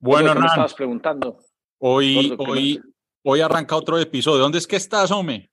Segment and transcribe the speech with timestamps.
[0.00, 1.38] Bueno, ¿Qué me Hernán, estabas preguntando?
[1.78, 2.80] hoy, Gordo, ¿qué hoy,
[3.22, 4.38] hoy arranca otro episodio.
[4.38, 5.50] ¿Dónde es que estás, hombre?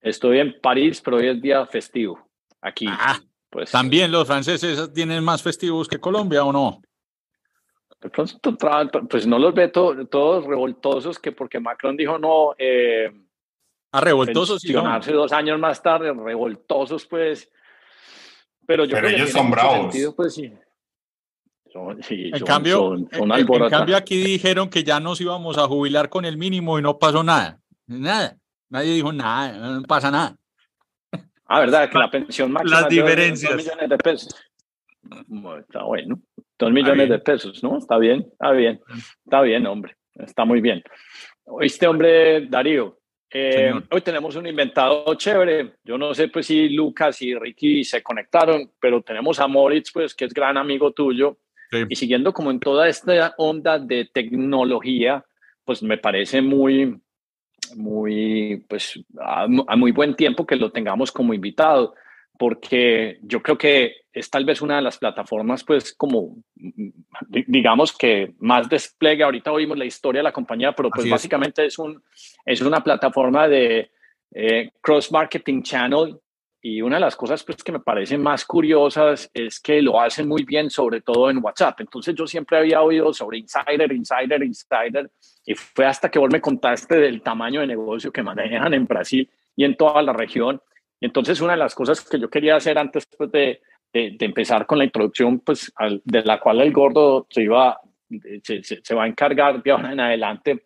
[0.00, 2.26] Estoy en París, pero hoy es día festivo.
[2.60, 3.18] Aquí, Ah,
[3.50, 3.70] pues.
[3.70, 6.80] ¿también los franceses tienen más festivos que Colombia o no?
[8.00, 8.54] de pronto
[9.08, 13.10] pues no los ve to- todos revoltosos que porque Macron dijo no eh,
[13.92, 17.50] A revoltosos sí pensionarse dos años más tarde, revoltosos pues.
[18.66, 19.92] Pero yo Pero creo que ellos tiene son bravos.
[19.92, 20.52] sentido, pues sí.
[21.74, 25.00] Son, sí, En son- cambio, son- en- son en- en cambio aquí dijeron que ya
[25.00, 27.58] nos íbamos a jubilar con el mínimo y no pasó nada.
[27.88, 28.36] Nada.
[28.70, 30.36] Nadie dijo nada, no pasa nada.
[31.46, 31.90] Ah, ¿verdad?
[31.90, 33.56] Que la pensión máxima Las de dos diferencias.
[33.56, 34.34] millones de pesos.
[35.26, 36.20] Bueno, Está bueno.
[36.56, 37.76] Dos millones de pesos, ¿no?
[37.78, 38.80] Está bien, está bien.
[39.24, 39.96] Está bien, hombre.
[40.14, 40.80] Está muy bien.
[41.44, 42.98] Oíste, hombre, Darío.
[43.36, 45.74] eh, hoy tenemos un inventado chévere.
[45.82, 50.14] Yo no sé pues si Lucas y Ricky se conectaron, pero tenemos a Moritz, pues,
[50.14, 51.38] que es gran amigo tuyo.
[51.70, 51.78] Sí.
[51.88, 55.24] Y siguiendo como en toda esta onda de tecnología,
[55.64, 57.00] pues me parece muy,
[57.76, 61.94] muy, pues a, a muy buen tiempo que lo tengamos como invitado,
[62.38, 67.96] porque yo creo que es tal vez una de las plataformas, pues como, di- digamos
[67.96, 69.22] que más despliegue.
[69.24, 71.12] Ahorita oímos la historia de la compañía, pero pues Así es.
[71.12, 72.02] básicamente es, un,
[72.44, 73.90] es una plataforma de
[74.32, 76.16] eh, cross marketing channel.
[76.66, 80.26] Y una de las cosas pues, que me parecen más curiosas es que lo hacen
[80.26, 81.78] muy bien, sobre todo en WhatsApp.
[81.82, 85.10] Entonces yo siempre había oído sobre Insider, Insider, Insider,
[85.44, 89.28] y fue hasta que vos me contaste del tamaño de negocio que manejan en Brasil
[89.54, 90.58] y en toda la región.
[91.02, 93.60] Entonces una de las cosas que yo quería hacer antes pues, de,
[93.92, 97.78] de, de empezar con la introducción, pues al- de la cual el gordo se, iba,
[98.42, 100.64] se, se- se va a encargar de ahora en adelante,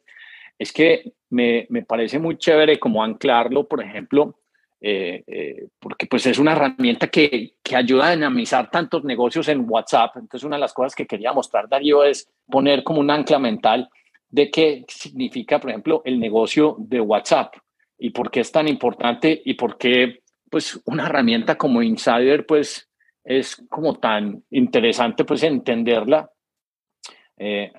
[0.56, 4.38] es que me, me parece muy chévere como anclarlo, por ejemplo,
[4.80, 9.64] eh, eh, porque pues es una herramienta que, que ayuda a dinamizar tantos negocios en
[9.68, 10.16] WhatsApp.
[10.16, 13.88] Entonces una de las cosas que quería mostrar, Darío, es poner como un ancla mental
[14.30, 17.54] de qué significa, por ejemplo, el negocio de WhatsApp
[17.98, 22.88] y por qué es tan importante y por qué pues una herramienta como Insider pues
[23.24, 26.30] es como tan interesante pues entenderla.
[27.36, 27.72] Eh,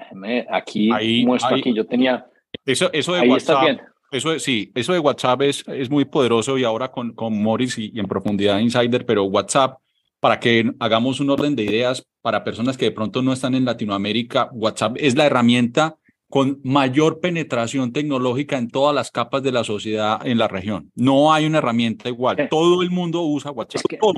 [0.50, 2.26] aquí Ahí- muestro ahí- aquí, yo tenía,
[2.66, 3.78] Eso, eso de ahí estás WhatsApp.
[3.78, 3.89] bien.
[4.12, 7.78] Eso es- sí, eso de WhatsApp es, es muy poderoso y ahora con, con Morris
[7.78, 9.78] y, y en profundidad Insider, pero WhatsApp,
[10.20, 13.66] para que hagamos un orden de ideas para personas que de pronto no están en
[13.66, 15.98] Latinoamérica, WhatsApp es la herramienta
[16.28, 20.92] con mayor penetración tecnológica en todas las capas de la sociedad en la región.
[20.96, 22.38] No hay una herramienta igual.
[22.38, 22.44] Sí.
[22.50, 23.78] Todo el mundo usa WhatsApp.
[23.82, 24.16] Es que- todos.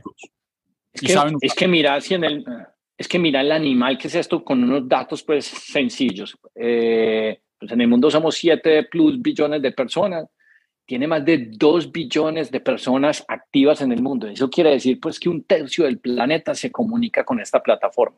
[0.94, 2.46] Es que, saben es que mira si en el
[2.98, 6.38] es que mira el animal que es esto con unos datos pues sencillos.
[6.54, 10.28] Eh, pues en el mundo somos 7 plus billones de personas.
[10.84, 14.28] Tiene más de 2 billones de personas activas en el mundo.
[14.28, 18.18] Eso quiere decir pues que un tercio del planeta se comunica con esta plataforma.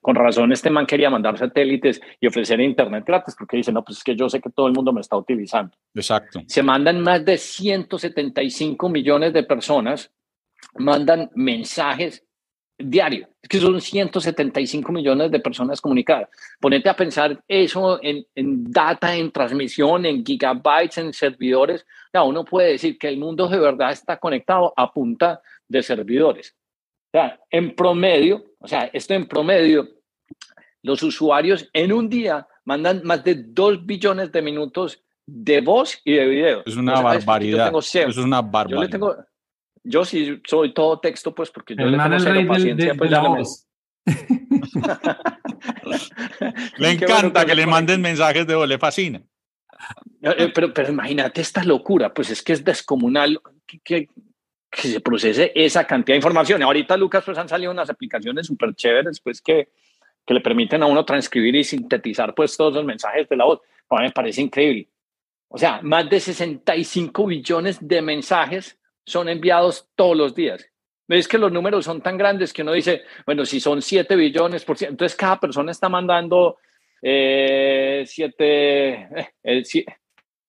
[0.00, 3.98] Con razón este man quería mandar satélites y ofrecer internet gratis porque dice, no, pues
[3.98, 6.40] es que yo sé que todo el mundo me está utilizando Exacto.
[6.46, 10.10] se mandan más de 175 millones de personas,
[10.78, 12.24] mandan mensajes
[12.78, 13.28] diarios.
[13.42, 16.28] Es que son 175 millones de personas comunicadas.
[16.60, 21.84] Ponete a pensar eso en, en data, en transmisión, en gigabytes, en servidores.
[22.12, 26.54] Ya, uno puede decir que el mundo de verdad está conectado a punta de servidores.
[27.12, 29.88] O sea, en promedio, o sea, esto en promedio,
[30.82, 36.14] los usuarios en un día mandan más de 2 billones de minutos de voz y
[36.14, 36.62] de video.
[36.64, 37.72] Es una O sea, barbaridad.
[37.72, 37.78] Yo.
[37.78, 38.80] Eso es una yo barbaridad.
[38.82, 39.16] le tengo,
[39.88, 42.98] yo sí soy todo texto, pues, porque yo El le tengo el cero paciencia, de,
[42.98, 43.44] pues de ya la no me-.
[46.78, 49.22] Le encanta que le manden mensajes de voz, le fascina.
[50.22, 54.08] Eh, Pero, pero imagínate esta locura, pues es que es descomunal que, que,
[54.70, 56.62] que se procese esa cantidad de información.
[56.62, 59.68] Ahorita, Lucas, pues han salido unas aplicaciones súper chéveres, pues que,
[60.26, 63.60] que le permiten a uno transcribir y sintetizar pues todos los mensajes de la voz.
[63.90, 64.88] A mí me parece increíble.
[65.48, 68.78] O sea, más de 65 billones de mensajes
[69.08, 70.64] son enviados todos los días.
[71.08, 74.64] Es que los números son tan grandes que uno dice, bueno, si son 7 billones
[74.64, 76.58] por ciento, entonces cada persona está mandando
[77.00, 79.84] eh, 7, eh, eh, si-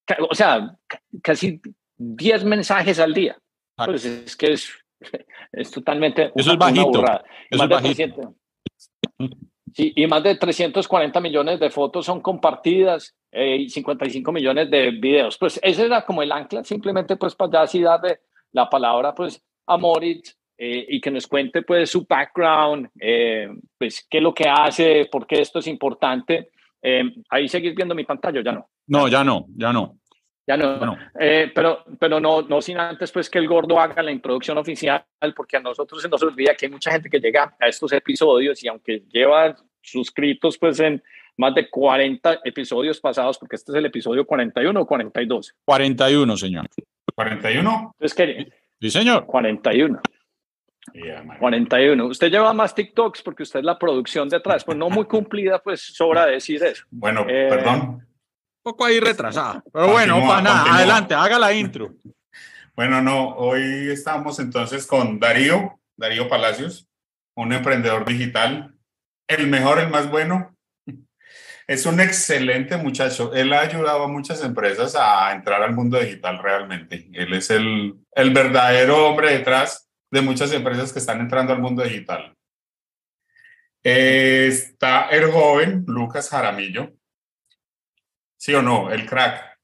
[0.04, 1.60] ca- o sea, ca- casi
[1.96, 3.32] 10 mensajes al día.
[3.78, 3.92] Exacto.
[3.92, 4.70] Pues es que es,
[5.52, 7.00] es totalmente Eso es una- una bajito.
[7.50, 8.34] Y Eso más es bajito.
[9.16, 9.36] 300
[9.72, 14.90] Sí, y más de 340 millones de fotos son compartidas eh, y 55 millones de
[14.90, 15.38] videos.
[15.38, 18.18] Pues ese era como el ancla, simplemente pues para ya así darle
[18.52, 23.48] la palabra pues a Moritz eh, y que nos cuente pues su background, eh,
[23.78, 26.50] pues qué es lo que hace, por qué esto es importante.
[26.82, 28.68] Eh, ahí seguís viendo mi pantalla, ya no.
[28.86, 30.00] No, ya no, ya no.
[30.46, 30.98] Ya no, Bueno.
[31.18, 35.04] Eh, pero, pero no, no sin antes pues que el gordo haga la introducción oficial,
[35.36, 38.62] porque a nosotros se nos olvida que hay mucha gente que llega a estos episodios
[38.64, 41.00] y aunque lleva suscritos pues en
[41.36, 45.54] más de 40 episodios pasados, porque este es el episodio 41 o 42.
[45.64, 46.66] 41, señor.
[47.24, 47.96] 41.
[47.98, 49.26] Es que Sí, señor.
[49.26, 50.00] 41.
[51.38, 52.06] 41.
[52.06, 55.82] Usted lleva más TikToks porque usted es la producción detrás, pues no muy cumplida, pues
[55.82, 56.84] sobra decir eso.
[56.90, 57.80] Bueno, perdón.
[57.80, 59.62] Un poco ahí retrasada.
[59.72, 60.76] Pero bueno, para nada.
[60.76, 61.94] Adelante, haga la intro.
[62.76, 66.88] Bueno, no, hoy estamos entonces con Darío, Darío Palacios,
[67.34, 68.74] un emprendedor digital,
[69.28, 70.56] el mejor, el más bueno.
[71.70, 73.32] Es un excelente muchacho.
[73.32, 77.08] Él ha ayudado a muchas empresas a entrar al mundo digital realmente.
[77.12, 81.84] Él es el, el verdadero hombre detrás de muchas empresas que están entrando al mundo
[81.84, 82.36] digital.
[83.84, 86.92] está el joven Lucas Jaramillo.
[88.36, 88.90] ¿Sí o no?
[88.90, 89.56] El crack.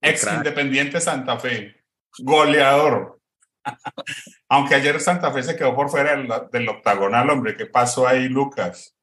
[0.00, 1.84] Ex Independiente Santa Fe.
[2.16, 3.20] Goleador.
[4.48, 7.54] Aunque ayer Santa Fe se quedó por fuera del, del octagonal, hombre.
[7.54, 8.96] ¿Qué pasó ahí, Lucas?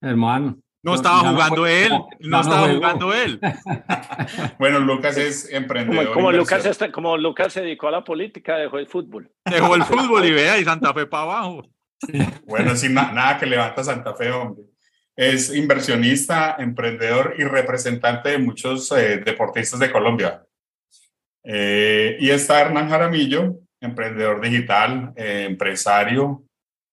[0.00, 0.60] Hermano.
[0.82, 3.38] No estaba jugando él, no, estaba jugando él.
[4.58, 6.14] bueno, Lucas es emprendedor.
[6.14, 9.30] Como, Lucas está, como Lucas se dedicó a la política, dejó el fútbol.
[9.44, 11.62] Dejó el fútbol y vea, y Santa Fe para abajo.
[12.46, 14.64] Bueno, sin nada que levanta Santa Fe, hombre.
[15.14, 20.46] Es inversionista, emprendedor y representante de muchos eh, deportistas de Colombia.
[21.44, 26.44] Eh, y está Hernán Jaramillo, emprendedor digital, eh, empresario,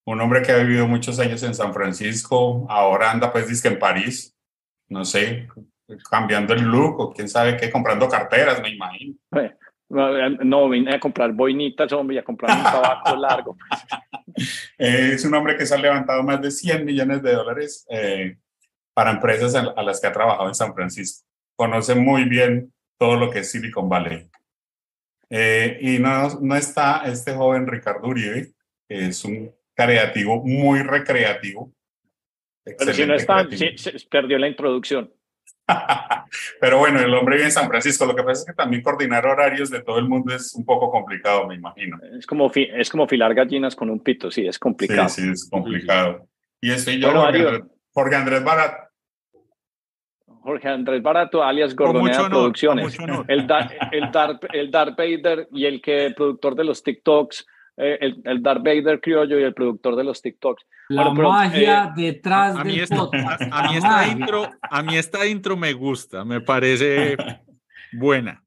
[0.08, 3.78] un hombre que ha vivido muchos años en San Francisco, ahora anda pues dice en
[3.78, 4.34] París,
[4.88, 5.50] no sé,
[6.10, 9.16] cambiando el look o quién sabe qué, comprando carteras, me imagino.
[9.90, 13.58] No, vine a comprar boinitas, hombre, a comprar un tabaco largo.
[14.78, 18.38] es un hombre que se ha levantado más de 100 millones de dólares eh,
[18.94, 21.28] para empresas a las que ha trabajado en San Francisco.
[21.58, 24.30] Conoce muy bien todo lo que es Silicon Valley.
[25.30, 28.54] Eh, y no, no está este joven Ricardo Uribe,
[28.88, 31.72] que es un creativo, muy recreativo.
[32.64, 33.48] Pero si no está,
[34.10, 35.14] perdió la introducción.
[36.62, 38.06] Pero bueno, el hombre vive en San Francisco.
[38.06, 40.90] Lo que pasa es que también coordinar horarios de todo el mundo es un poco
[40.90, 41.98] complicado, me imagino.
[42.18, 45.10] Es como, es como filar gallinas con un pito, sí, es complicado.
[45.10, 46.28] Sí, sí, es complicado.
[46.60, 47.12] Y estoy yo,
[47.92, 48.78] Jorge, Andrés, Barato.
[50.26, 52.98] Jorge Andrés Barato, alias Gordonea Producciones.
[53.00, 53.40] El,
[53.92, 57.46] el, Darth, el Darth Vader y el que productor de los TikToks
[57.78, 60.66] eh, el, el, Darth Vader criollo y el productor de los TikToks.
[60.90, 63.02] La magia eh, detrás a, del mí esta,
[63.52, 67.16] A, mí esta intro, a mí esta intro me gusta, me parece
[67.94, 68.44] buena.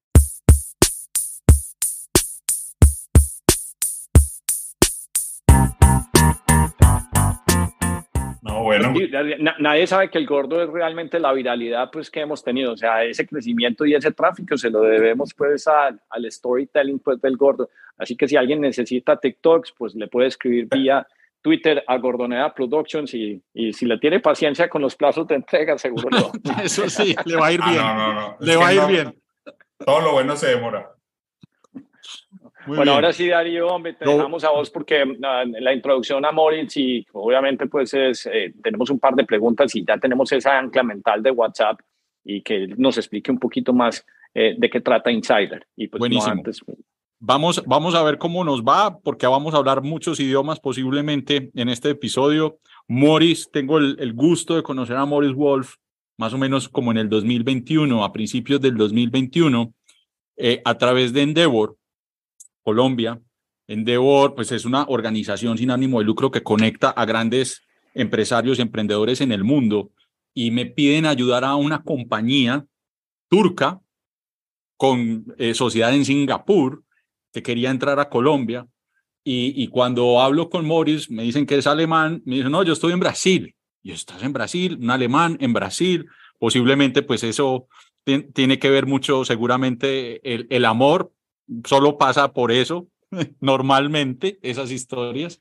[8.63, 8.93] Bueno.
[9.59, 12.73] Nadie sabe que el gordo es realmente la viralidad pues, que hemos tenido.
[12.73, 17.21] O sea, ese crecimiento y ese tráfico se lo debemos pues al, al storytelling pues,
[17.21, 17.71] del gordo.
[17.99, 21.07] Así que si alguien necesita TikToks, pues le puede escribir vía
[21.43, 25.77] Twitter a Gordonea Productions y, y si le tiene paciencia con los plazos de entrega,
[25.79, 26.33] seguro lo
[26.63, 27.83] Eso sí, le va a ir bien.
[28.41, 29.15] Le va a ir bien.
[29.85, 30.91] Todo lo bueno se demora
[32.77, 36.77] bueno, ahora sí, Darío, hombre, te dejamos a vos porque ah, la introducción a Moritz
[36.77, 40.83] y obviamente pues es, eh, tenemos un par de preguntas y ya tenemos esa ancla
[40.83, 41.81] mental de WhatsApp
[42.25, 45.67] y que nos explique un poquito más eh, de qué trata Insider.
[45.77, 46.33] Y pues Buenísimo.
[46.33, 46.61] antes,
[47.23, 51.69] Vamos, vamos a ver cómo nos va, porque vamos a hablar muchos idiomas posiblemente en
[51.69, 52.59] este episodio.
[52.89, 55.75] Morris, tengo el, el gusto de conocer a Morris Wolf
[56.21, 59.73] más o menos como en el 2021, a principios del 2021,
[60.37, 61.79] eh, a través de Endeavor,
[62.63, 63.21] Colombia.
[63.67, 67.63] Endeavor, pues es una organización sin ánimo de lucro que conecta a grandes
[67.95, 69.93] empresarios y emprendedores en el mundo
[70.35, 72.67] y me piden ayudar a una compañía
[73.29, 73.81] turca
[74.77, 76.83] con eh, sociedad en Singapur
[77.33, 78.67] que quería entrar a Colombia
[79.23, 82.93] y, cuando hablo con Morris me dicen que es alemán, me dicen, no, yo estoy
[82.95, 83.55] en Brasil.
[83.83, 86.07] Y estás en Brasil, un alemán en Brasil,
[86.39, 87.69] posiblemente pues eso
[88.05, 91.13] tiene que ver mucho seguramente el amor
[91.65, 92.89] solo pasa por eso,
[93.41, 95.41] normalmente, esas historias.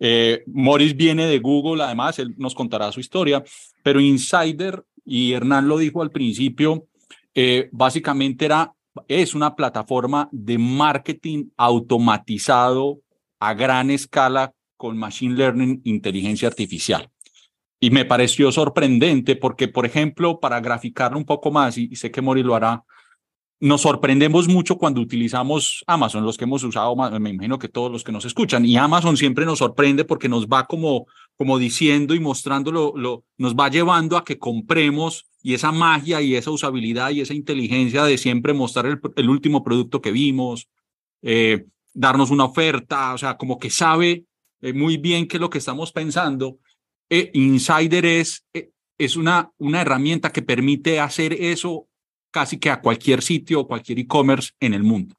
[0.00, 3.44] Eh, Morris viene de Google, además, él nos contará su historia,
[3.82, 6.86] pero Insider, y Hernán lo dijo al principio,
[7.34, 8.74] eh, básicamente era,
[9.08, 13.00] es una plataforma de marketing automatizado
[13.38, 17.10] a gran escala con Machine Learning, inteligencia artificial.
[17.80, 22.10] Y me pareció sorprendente porque, por ejemplo, para graficarlo un poco más, y, y sé
[22.10, 22.84] que Morris lo hará,
[23.64, 28.04] nos sorprendemos mucho cuando utilizamos Amazon, los que hemos usado, me imagino que todos los
[28.04, 31.06] que nos escuchan, y Amazon siempre nos sorprende porque nos va como,
[31.38, 36.34] como diciendo y mostrando, lo, nos va llevando a que compremos y esa magia y
[36.34, 40.68] esa usabilidad y esa inteligencia de siempre mostrar el, último producto que vimos,
[41.22, 44.26] eh, darnos una oferta, o sea, como que sabe
[44.60, 46.58] eh, muy bien qué es lo que estamos pensando.
[47.08, 51.88] eh, Insider es, eh, es una, una herramienta que permite hacer eso
[52.34, 55.14] casi que a cualquier sitio, cualquier e-commerce en el mundo.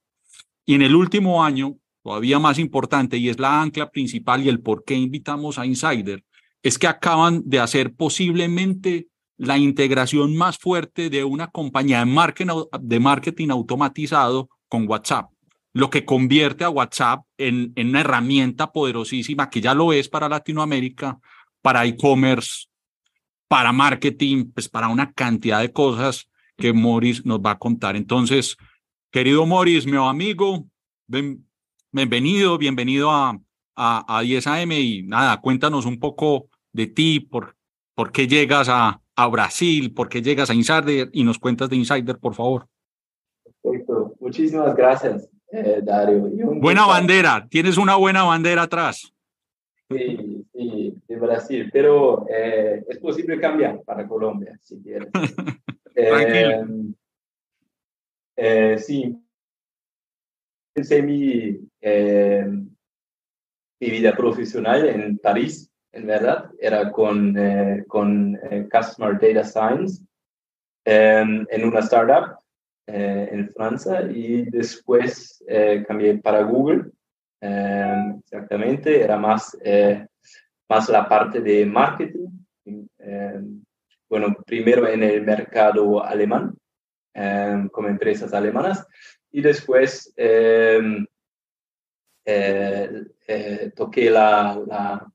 [0.65, 4.59] Y en el último año, todavía más importante, y es la ancla principal y el
[4.59, 6.25] por qué invitamos a Insider,
[6.61, 9.07] es que acaban de hacer posiblemente
[9.37, 15.31] la integración más fuerte de una compañía de marketing, de marketing automatizado con WhatsApp,
[15.71, 20.27] lo que convierte a WhatsApp en, en una herramienta poderosísima que ya lo es para
[20.27, 21.17] Latinoamérica,
[21.61, 22.65] para e-commerce,
[23.47, 27.95] para marketing, pues para una cantidad de cosas que Morris nos va a contar.
[27.95, 28.57] Entonces,
[29.11, 30.65] querido Morris, mi amigo,
[31.91, 33.39] bienvenido, bienvenido a,
[33.75, 37.55] a, a 10AM y nada, cuéntanos un poco de ti, por,
[37.93, 41.75] por qué llegas a, a Brasil, por qué llegas a Insider y nos cuentas de
[41.75, 42.67] Insider, por favor.
[43.61, 46.29] Perfecto, muchísimas gracias, eh, Dario.
[46.55, 49.11] Buena bandera, tienes una buena bandera atrás.
[49.89, 55.09] Sí, sí, de Brasil, pero eh, es posible cambiar para Colombia, si quieres.
[55.95, 56.93] Tranquilo.
[58.37, 59.17] Eh, sí,
[60.75, 61.57] empecé mi,
[63.79, 70.03] mi vida profesional en París, en verdad, era con, eh, con eh, Customer Data Science
[70.83, 72.37] em, en una startup
[72.87, 75.43] eh, en Francia y después
[75.87, 76.91] cambié para Google.
[77.41, 79.57] Em, exactamente, era más,
[80.69, 82.27] más la parte de marketing.
[84.09, 86.55] Em, bueno, primero en el mercado alemán,
[87.71, 88.85] como empresas alemanas,
[89.31, 90.13] y después
[93.75, 95.07] toqué la, la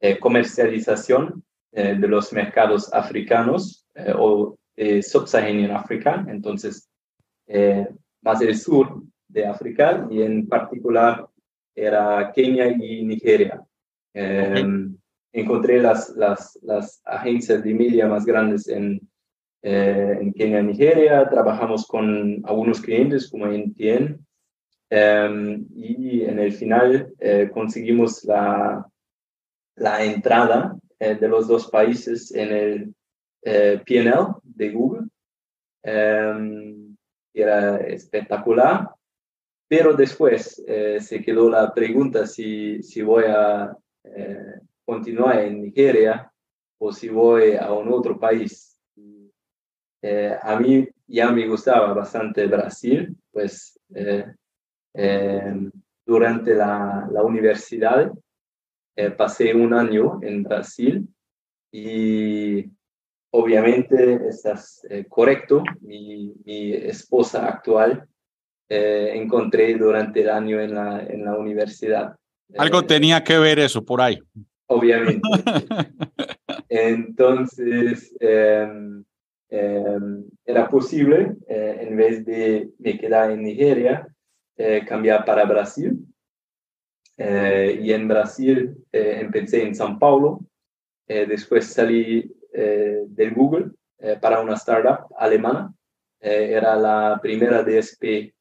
[0.00, 1.42] eh, comercialización
[1.72, 4.56] eh, de los mercados africanos eh, o
[5.02, 6.88] subsaharian África, entonces
[8.22, 11.26] más el sur de África y en particular
[11.74, 13.60] era Kenia y Nigeria.
[15.38, 19.00] Encontré las, las, las, agencias de media más grandes en,
[19.62, 24.24] en Kenia Nigeria, trabajamos con algunos clientes como NTN
[25.74, 27.12] y en el final
[27.52, 28.88] conseguimos la,
[29.78, 32.94] la entrada eh, de los dos países en el
[33.42, 35.06] eh, PNL de Google.
[35.82, 36.96] Em,
[37.32, 38.90] era espectacular,
[39.68, 43.76] pero después eh, se quedó la pregunta si, si voy a
[44.88, 46.32] continuar en Nigeria
[46.78, 48.80] o si voy a un otro país.
[50.42, 53.78] a mí ya me gustaba bastante Brasil, pues
[54.94, 55.70] em,
[56.06, 58.10] durante la, la universidad
[58.96, 61.06] eh, pasé un año en Brasil
[61.70, 62.64] y
[63.30, 68.08] obviamente estás eh, correcto, mi, mi, esposa actual
[68.70, 72.16] eh, encontré durante el año en la, en la universidad.
[72.56, 74.18] Algo tenía que ver eso por ahí.
[74.68, 75.28] Obviamente.
[76.68, 79.04] Entonces, em,
[79.50, 84.06] em, era posible, en vez de me quedar en Nigeria,
[84.86, 85.98] cambiar para Brasil.
[87.20, 90.40] Eh, y en Brasil eh, empecé en São Paulo,
[91.08, 93.70] eh, después salí del Google
[94.20, 95.72] para una startup alemana,
[96.18, 98.34] era la primera DSP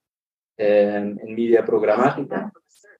[0.55, 2.51] en media programática,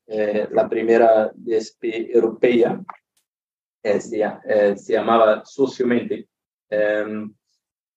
[0.05, 2.79] la primera DSP europea,
[3.83, 6.27] se, se, llamaba Sociomente.
[6.69, 7.33] Em,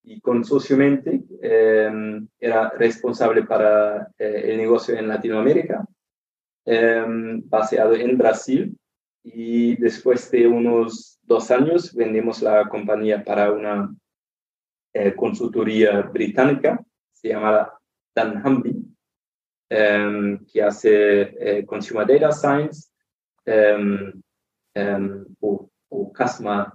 [0.03, 5.85] y con Sociomente em, era responsable para el negocio en Latinoamérica
[6.65, 8.79] Em, baseado en Brasil
[9.25, 13.93] y después de unos dos años vendimos la compañía para una
[14.93, 16.81] eh, consultoría británica,
[17.13, 17.73] se llama
[18.15, 18.77] Dan Humby,
[19.71, 22.91] em, que hace eh, Consumer Data Science
[24.75, 26.67] em, o, o Customer,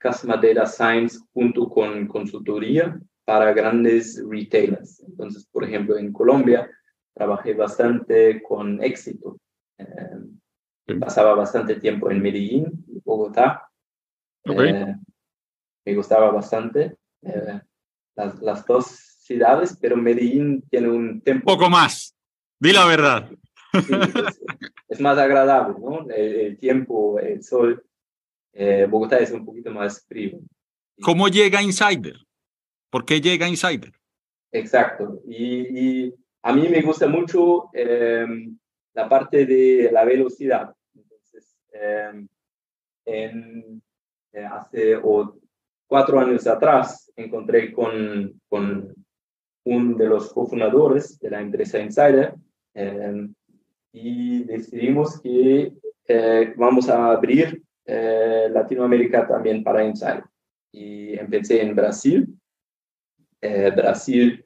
[0.00, 5.00] Customer Data Science junto con consultoría para grandes retailers.
[5.00, 6.68] Entonces, por ejemplo, en Colombia
[7.14, 9.38] trabajé bastante con éxito.
[9.78, 13.68] Eh, pasaba bastante tiempo en Medellín, Bogotá.
[14.44, 14.96] Eh,
[15.84, 17.60] me gustaba bastante eh,
[18.16, 18.86] las, las, dos
[19.20, 21.52] ciudades, pero Medellín tiene un tiempo...
[21.52, 22.14] Poco más,
[22.58, 23.30] di la verdad.
[24.88, 26.08] Es, más agradable, ¿no?
[26.10, 27.84] El, tiempo, el sol.
[28.88, 30.38] Bogotá es un poquito más frío.
[31.00, 32.16] ¿Cómo llega Insider?
[32.90, 33.92] ¿Por qué llega Insider?
[34.52, 35.22] Exacto.
[35.26, 38.58] Y, y a mí me gusta mucho em,
[38.94, 40.74] la parte de la velocidad.
[40.94, 42.28] Entonces, em,
[43.06, 43.82] en,
[44.32, 45.00] eh, hace
[45.86, 48.94] cuatro años atrás encontré con, con
[49.64, 52.34] uno de los cofundadores de la empresa Insider
[52.74, 53.32] em,
[53.92, 55.72] y decidimos que
[56.08, 60.24] eh, vamos a abrir eh, Latinoamérica también para Insider.
[60.72, 62.28] Y empecé en Brasil.
[63.40, 64.44] Brasil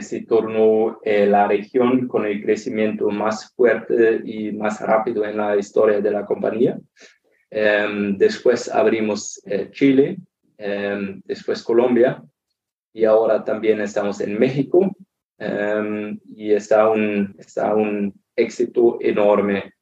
[0.00, 6.00] se tornó la región con el crecimiento más fuerte y más rápido en la historia
[6.00, 6.78] de la compañía.
[7.50, 9.38] Em, después abrimos
[9.72, 10.16] Chile,
[10.56, 12.24] em, después Colombia
[12.92, 14.90] y ahora también estamos en México
[15.38, 19.74] em, y está un, está un éxito enorme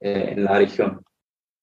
[0.00, 1.02] eh, en la región.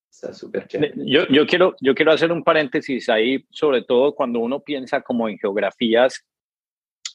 [0.09, 0.93] Está súper chévere.
[0.97, 5.27] Yo, yo, quiero, yo quiero hacer un paréntesis ahí, sobre todo cuando uno piensa como
[5.27, 6.23] en geografías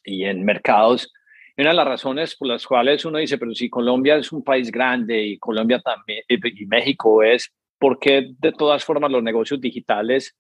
[0.04, 1.12] y en mercados.
[1.56, 4.70] Una de las razones por las cuales uno dice, pero si Colombia es un país
[4.70, 10.36] grande y Colombia también, y México es, ¿por qué de todas formas los negocios digitales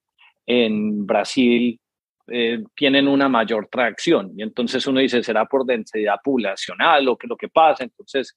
[0.46, 1.78] en Brasil
[2.30, 4.32] eh, tienen una mayor tracción.
[4.36, 7.84] Y entonces uno dice, ¿será por densidad poblacional o qué es lo que pasa?
[7.84, 8.36] Entonces,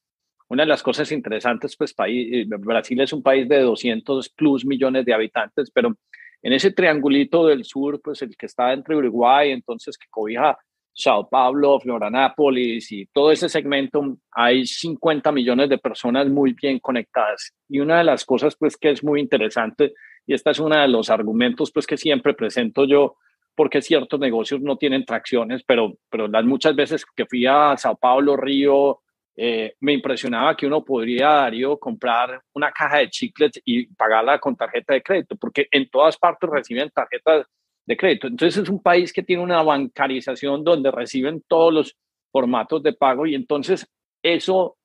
[0.51, 4.65] una de las cosas interesantes, pues país, eh, Brasil es un país de 200 plus
[4.65, 5.95] millones de habitantes, pero
[6.41, 10.57] en ese triangulito del sur, pues el que está entre Uruguay, entonces que cobija
[10.91, 17.53] Sao Paulo, Florianápolis y todo ese segmento, hay 50 millones de personas muy bien conectadas.
[17.69, 19.93] Y una de las cosas, pues, que es muy interesante,
[20.27, 23.15] y este es uno de los argumentos, pues, que siempre presento yo
[23.55, 27.95] porque ciertos negocios no tienen tracciones, pero, pero las muchas veces que fui a Sao
[27.95, 28.99] Paulo, Río,
[29.35, 34.55] eh, me impresionaba que uno podría, Darío, comprar una caja de chiclets y pagarla con
[34.55, 37.45] tarjeta de crédito, porque en todas partes reciben tarjetas
[37.85, 38.27] de crédito.
[38.27, 41.97] Entonces es un país que tiene una bancarización donde reciben todos los
[42.31, 43.87] formatos de pago y entonces
[44.23, 44.77] eso,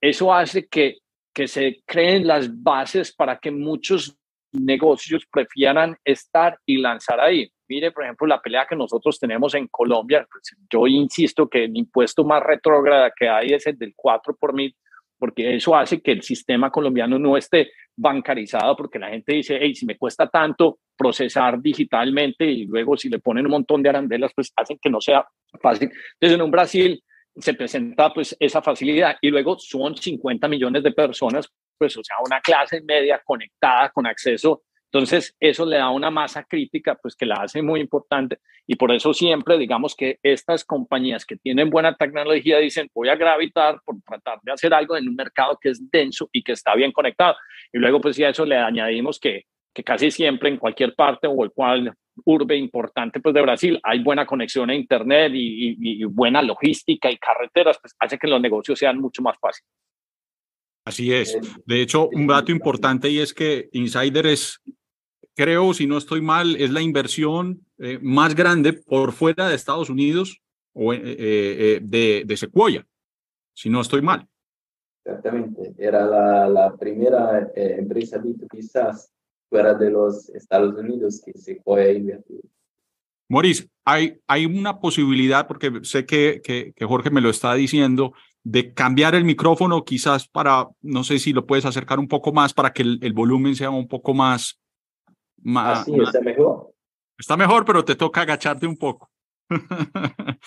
[0.00, 0.98] eso hace que,
[1.34, 4.16] que se creen las bases para que muchos
[4.52, 7.50] negocios prefieran estar y lanzar ahí.
[7.72, 11.74] Mire, por ejemplo, la pelea que nosotros tenemos en Colombia, pues, yo insisto que el
[11.74, 14.76] impuesto más retrógrado que hay es el del 4 por mil,
[15.18, 19.74] porque eso hace que el sistema colombiano no esté bancarizado, porque la gente dice, hey,
[19.74, 24.32] si me cuesta tanto procesar digitalmente y luego si le ponen un montón de arandelas,
[24.34, 25.26] pues hacen que no sea
[25.58, 25.90] fácil.
[26.20, 27.02] Entonces, en un Brasil
[27.34, 32.16] se presenta pues esa facilidad y luego son 50 millones de personas pues, o sea,
[32.24, 34.62] una clase media conectada con acceso.
[34.92, 38.40] Entonces, eso le da una masa crítica, pues que la hace muy importante.
[38.66, 43.16] Y por eso siempre, digamos que estas compañías que tienen buena tecnología dicen, voy a
[43.16, 46.74] gravitar por tratar de hacer algo en un mercado que es denso y que está
[46.74, 47.36] bien conectado.
[47.72, 51.42] Y luego, pues ya eso le añadimos que, que casi siempre en cualquier parte o
[51.42, 51.94] el cual
[52.26, 57.16] urbe importante pues de Brasil hay buena conexión a internet y, y buena logística y
[57.16, 59.70] carreteras, pues hace que los negocios sean mucho más fáciles.
[60.84, 61.38] Así es.
[61.64, 64.60] De hecho, un dato importante y es que Insider es,
[65.34, 69.90] creo, si no estoy mal, es la inversión eh, más grande por fuera de Estados
[69.90, 70.42] Unidos
[70.72, 72.86] o eh, eh, de, de, Sequoia,
[73.54, 74.26] si no estoy mal.
[75.04, 75.74] Exactamente.
[75.78, 79.10] Era la, la primera empresa B2B
[79.50, 82.36] fuera de los Estados Unidos que Sequoia invirtió.
[83.28, 88.12] Maurice, hay, hay una posibilidad, porque sé que, que, que Jorge me lo está diciendo,
[88.44, 92.52] de cambiar el micrófono quizás para, no sé si lo puedes acercar un poco más
[92.52, 94.58] para que el, volumen sea un poco más...
[95.56, 96.72] Así está mejor.
[97.18, 99.10] Está mejor, pero te toca agacharte un poco.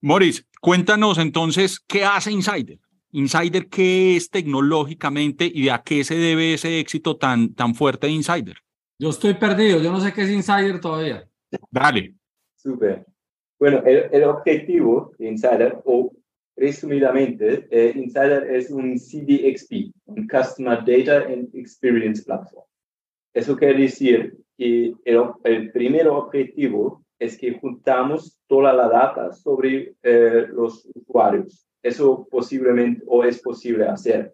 [0.00, 2.78] Moris, cuéntanos entonces, ¿qué hace Insider?
[3.12, 8.12] Insider, ¿qué es tecnológicamente y a qué se debe ese éxito tan, tan fuerte de
[8.12, 8.56] Insider?
[8.98, 11.26] Yo estoy perdido, yo no sé qué es Insider todavía.
[11.70, 12.14] Dale.
[12.56, 13.06] Súper.
[13.58, 16.12] Bueno, el, el, objetivo de Insider, o
[16.56, 22.63] Resumidamente, eh, Insider es un CDXP, un Customer Data and Experience Platform.
[23.34, 30.46] Eso quiere decir que el, primer objetivo es que juntamos toda la data sobre eh,
[30.48, 31.66] los usuarios.
[31.82, 34.32] Eso posiblemente o es posible hacer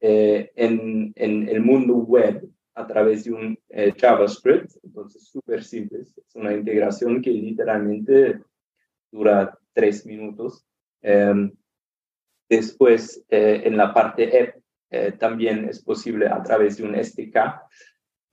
[0.00, 3.58] eh, en, en, el mundo web a través de un
[3.98, 4.70] JavaScript.
[4.84, 6.00] Entonces, súper simple.
[6.00, 8.40] Es una integración que literalmente
[9.10, 10.64] dura tres minutos.
[11.00, 11.50] Em,
[12.52, 17.38] Después, eh, en la parte app, eh, también es posible a través de un SDK.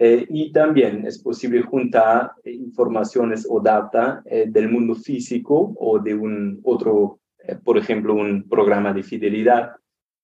[0.01, 6.61] Eh, y también es posible juntar informaciones o data del mundo físico o de un
[6.63, 7.19] otro,
[7.65, 9.73] por ejemplo, un programa de fidelidad,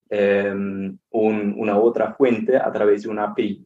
[0.09, 3.65] un, una otra fuente a través de una API.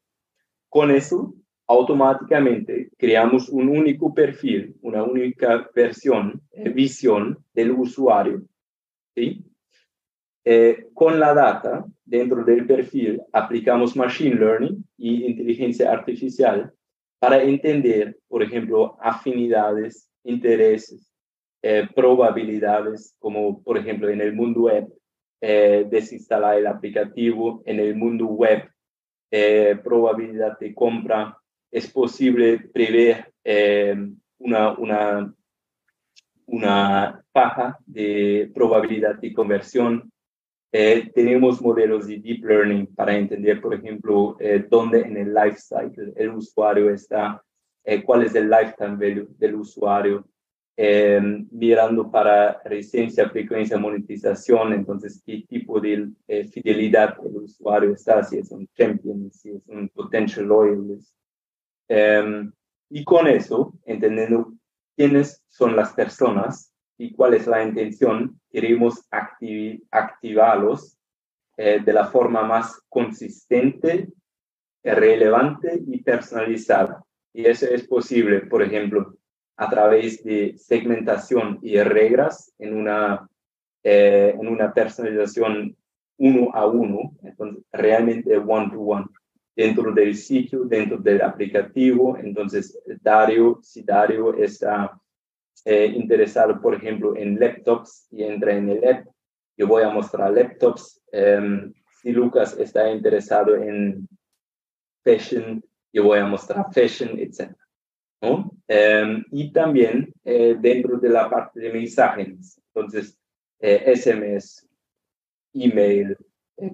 [0.68, 1.36] Con eso,
[1.68, 6.42] automáticamente creamos un único perfil, una única versión,
[6.74, 8.42] visión del usuario.
[9.14, 9.46] ¿sí?
[10.46, 16.74] Eh, con la data dentro del perfil aplicamos machine learning y inteligencia artificial
[17.20, 21.12] para entender, por ejemplo, afinidades, intereses,
[21.62, 24.88] eh, probabilidades, como por ejemplo en el mundo web,
[25.42, 28.70] eh, desinstalar el aplicativo, en el mundo web,
[29.84, 31.38] probabilidad de compra,
[31.72, 33.96] es posible prever eh,
[34.40, 35.34] una, una,
[36.46, 40.12] una paja de probabilidad de conversión.
[40.72, 45.58] Eh, tenemos modelos de deep learning para entender, por ejemplo, eh, dónde en el life
[45.58, 47.44] cycle el usuario está,
[48.06, 50.24] cuál es el lifetime value del usuario,
[51.50, 56.12] mirando para resistencia, frecuencia, monetización, entonces qué tipo de
[56.54, 61.12] fidelidad el usuario está, si es un champion, si es un potential loyalist.
[61.90, 62.52] Em,
[62.92, 64.54] y con eso, entendiendo
[64.96, 69.08] quiénes son las personas y cuál es la intención, queremos
[69.90, 70.98] activarlos
[71.56, 74.10] eh, de la forma más consistente,
[74.84, 77.02] relevante y personalizada.
[77.34, 79.16] Y eso es posible, por ejemplo,
[79.56, 83.30] a través de segmentación y reglas en una,
[83.82, 85.78] eh, en una personalización
[86.18, 89.06] uno a uno, entonces realmente one to one
[89.56, 92.18] dentro del sitio, dentro del aplicativo.
[92.18, 95.00] Entonces, Dario, si Dario está
[95.66, 99.08] eh, interesado, por ejemplo, en laptops y entra en el app,
[99.58, 101.02] yo voy a mostrar laptops.
[101.12, 104.08] Em, si Lucas está interesado en
[105.04, 107.52] fashion, yo voy a mostrar fashion, etc.
[108.68, 113.18] Em, y también eh, dentro de la parte de mensajes, entonces,
[113.60, 116.18] SMS, eh, email,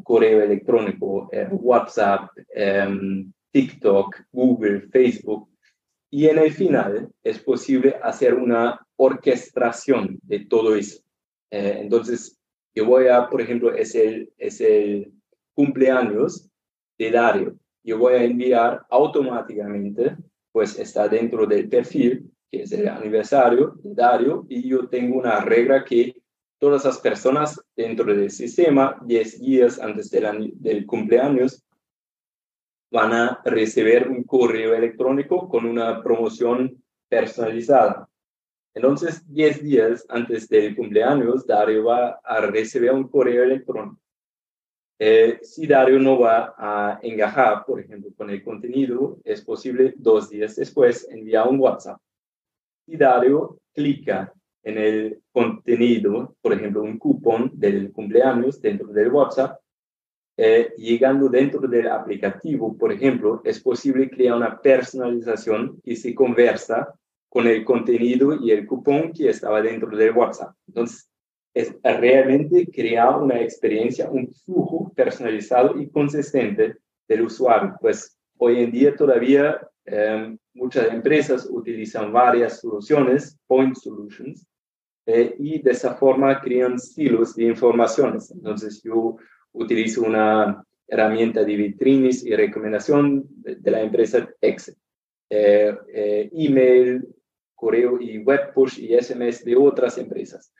[0.03, 5.49] correo electrónico, eh, WhatsApp, em, TikTok, Google, Facebook.
[6.17, 11.03] Y en el final es posible hacer una orquestación de todo eso.
[11.51, 12.39] Eh, entonces,
[12.73, 15.11] yo voy a, por ejemplo, es el, es el
[15.53, 16.49] cumpleaños
[16.97, 17.57] de Dario.
[17.83, 20.15] Yo voy a enviar automáticamente,
[20.53, 25.41] pues está dentro del perfil, que es el aniversario de Dario, y yo tengo una
[25.41, 26.15] regla que
[26.59, 31.61] todas las personas dentro del sistema, 10 días antes del, del cumpleaños,
[32.91, 38.07] van a recibir un correo electrónico con una promoción personalizada.
[38.73, 43.99] Entonces, 10 días antes del cumpleaños, Dario va a recibir un correo electrónico.
[44.97, 50.29] Eh, si Dario no va a engajar, por ejemplo, con el contenido, es posible dos
[50.29, 51.99] días después enviar un WhatsApp.
[52.85, 59.59] Si Dario clica en el contenido, por ejemplo, un cupón del cumpleaños dentro del WhatsApp,
[60.37, 66.93] eh, llegando dentro del aplicativo, por ejemplo, es posible crear una personalización y se conversa
[67.29, 70.55] con el contenido y el cupón que estaba dentro del WhatsApp.
[70.67, 71.09] Entonces,
[71.53, 76.75] es realmente crear una experiencia, un flujo personalizado y consistente
[77.07, 77.75] del usuario.
[77.79, 84.45] Pues hoy en día todavía eh, muchas empresas utilizan varias soluciones, point solutions,
[85.05, 88.31] eh, y de esa forma crean estilos de informaciones.
[88.31, 89.15] Entonces yo
[89.55, 94.75] utilizo una herramienta de vitrines y recomendación de, la empresa Excel,
[95.29, 97.07] eh, eh, email,
[97.55, 100.53] correo y web push y SMS de otras empresas.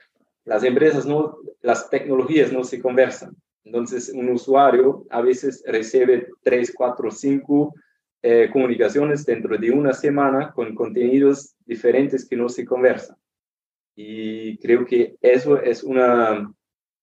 [0.46, 3.36] Las empresas no, las tecnologías no se conversan.
[3.64, 7.74] Entonces un usuario a veces recibe 3, 4, 5
[8.52, 13.16] comunicaciones dentro de una semana con contenidos diferentes que no se conversan.
[13.96, 16.52] Y creo que eso es, una,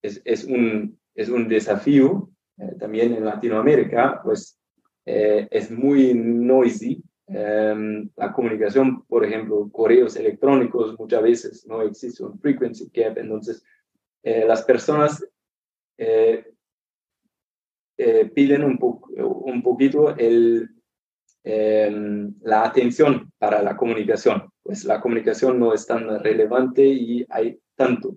[0.02, 4.58] es, es un, es un desafío eh, también en Latinoamérica, pues
[5.04, 7.02] eh, es muy noisy.
[7.26, 13.64] Em, la comunicación, por ejemplo, correos electrónicos, muchas veces no existe un frequency cap, entonces
[14.22, 15.24] eh, las personas
[18.34, 20.68] piden un, po un poquito el,
[21.44, 27.60] em, la atención para la comunicación pues la comunicación no es tan relevante y hay
[27.74, 28.16] tanto.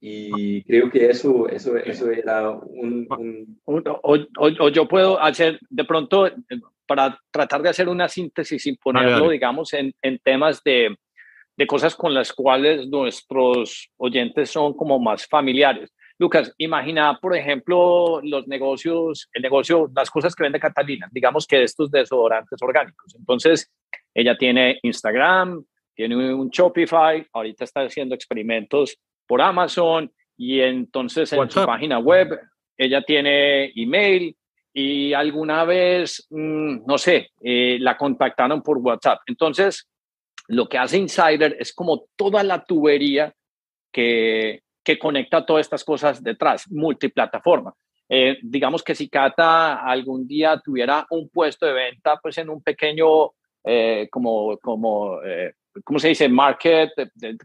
[0.00, 3.06] Y creo que eso, eso, eso era un...
[3.64, 6.30] O, yo puedo hacer, de pronto,
[6.86, 10.96] para tratar de hacer una síntesis y ponerlo, digamos, en, en temas de,
[11.56, 15.92] de cosas con las cuales nuestros oyentes son como más familiares.
[16.18, 21.62] Lucas, imagina, por ejemplo, los negocios, el negocio, las cosas que vende Catalina, digamos que
[21.62, 23.14] estos desodorantes orgánicos.
[23.14, 23.70] Entonces,
[24.14, 31.50] ella tiene Instagram, tiene un Shopify, ahorita está haciendo experimentos por Amazon y entonces en
[31.50, 32.38] su página web
[32.76, 34.36] ella tiene email
[34.72, 39.20] y alguna vez, mm, no sé, eh, la contactaron por WhatsApp.
[39.26, 39.88] Entonces,
[40.48, 43.32] lo que hace Insider es como toda la tubería
[43.90, 47.74] que, que conecta todas estas cosas detrás, multiplataforma.
[48.08, 52.62] Eh, digamos que si Cata algún día tuviera un puesto de venta, pues en un
[52.62, 53.32] pequeño,
[53.64, 56.28] eh, como, como eh, ¿cómo se dice?
[56.28, 56.90] Market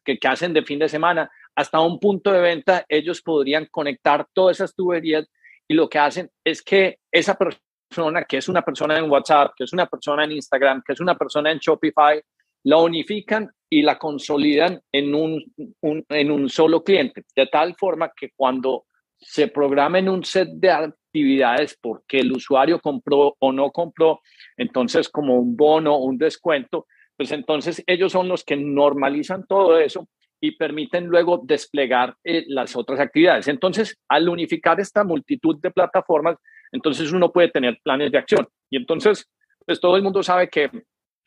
[0.05, 4.27] que, que, hacen de fin de semana, hasta un punto de venta, ellos podrían conectar
[4.33, 5.29] todas esas tuberías
[5.67, 9.65] y lo que hacen es que esa persona que es una persona en WhatsApp, que
[9.65, 12.21] es una persona en Instagram, que es una persona en Shopify,
[12.63, 15.43] la unifican y la consolidan en un,
[15.81, 18.85] en un solo cliente, de tal forma que cuando
[19.17, 24.21] se programen un set de actividades porque el usuario compró o no compró,
[24.57, 30.07] entonces como un bono, un descuento, pues entonces ellos son los que normalizan todo eso
[30.41, 33.47] y permiten luego desplegar eh, las otras actividades.
[33.47, 36.37] Entonces, al unificar esta multitud de plataformas,
[36.71, 38.47] entonces uno puede tener planes de acción.
[38.69, 39.29] Y entonces,
[39.65, 40.71] pues todo el mundo sabe que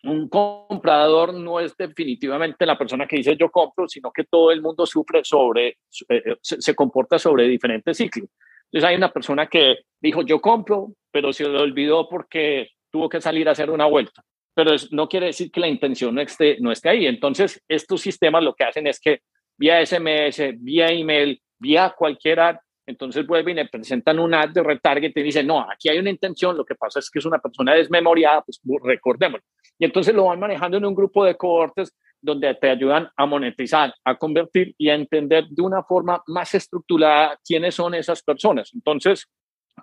[0.03, 4.61] un comprador no es definitivamente la persona que dice yo compro, sino que todo el
[4.61, 5.77] mundo sufre sobre, eh,
[6.09, 8.29] eh, se, comporta sobre diferentes ciclos.
[8.64, 13.20] Entonces hay una persona que dijo yo compro, pero se le olvidó porque tuvo que
[13.20, 14.22] salir a hacer una vuelta.
[14.55, 17.07] Pero no quiere decir que la intención no esté, no esté ahí.
[17.07, 19.21] Entonces estos sistemas lo que hacen es que
[19.57, 22.40] vía SMS, vía email, vía cualquier
[22.87, 26.11] entonces vuelven y le presentan un ad de retarget y dicen, no, aquí hay una
[26.11, 29.40] intención, lo que pasa es que es una persona desmemoriada, pues recordemos.
[29.79, 33.95] Y entonces lo van manejando en un grupo de cohortes donde te ayudan a monetizar,
[34.05, 38.71] a convertir y a entender de una forma más estructurada quiénes son esas personas.
[38.75, 39.27] Entonces,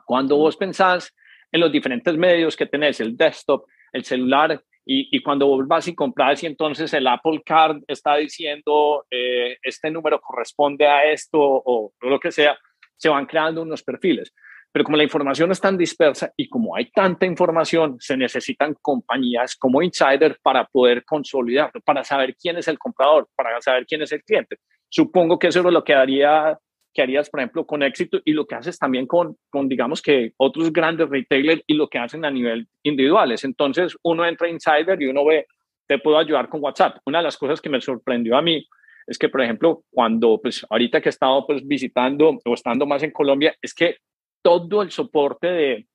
[0.06, 1.14] cuando vos pensás
[1.52, 5.96] en los diferentes medios que tenés, el desktop, el celular, y, cuando vos vas y
[5.96, 11.94] compras y entonces el Apple Card está diciendo eh, este número corresponde a esto o
[12.02, 12.58] lo que sea,
[12.98, 14.34] se van creando unos perfiles.
[14.72, 19.56] Pero como la información es tan dispersa y como hay tanta información, se necesitan compañías
[19.56, 24.12] como Insider para poder consolidarlo, para saber quién es el comprador, para saber quién es
[24.14, 24.58] el cliente.
[24.88, 26.58] Supongo que eso es lo que, haría,
[26.94, 30.34] que harías, por ejemplo, con éxito y lo que haces también con, con, digamos que
[30.38, 33.44] otros grandes retailers y lo que hacen a nivel individuales.
[33.44, 35.48] Entonces, uno entra Insider y uno ve,
[35.88, 36.98] te puedo ayudar con WhatsApp.
[37.06, 38.66] Una de las cosas que me sorprendió a mí
[39.08, 43.04] es que, por ejemplo, cuando, pues ahorita que he estado pues visitando o estando más
[43.04, 43.98] en Colombia, es que
[44.42, 45.88] todo el soporte de,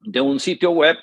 [0.00, 0.96] de un sitio web,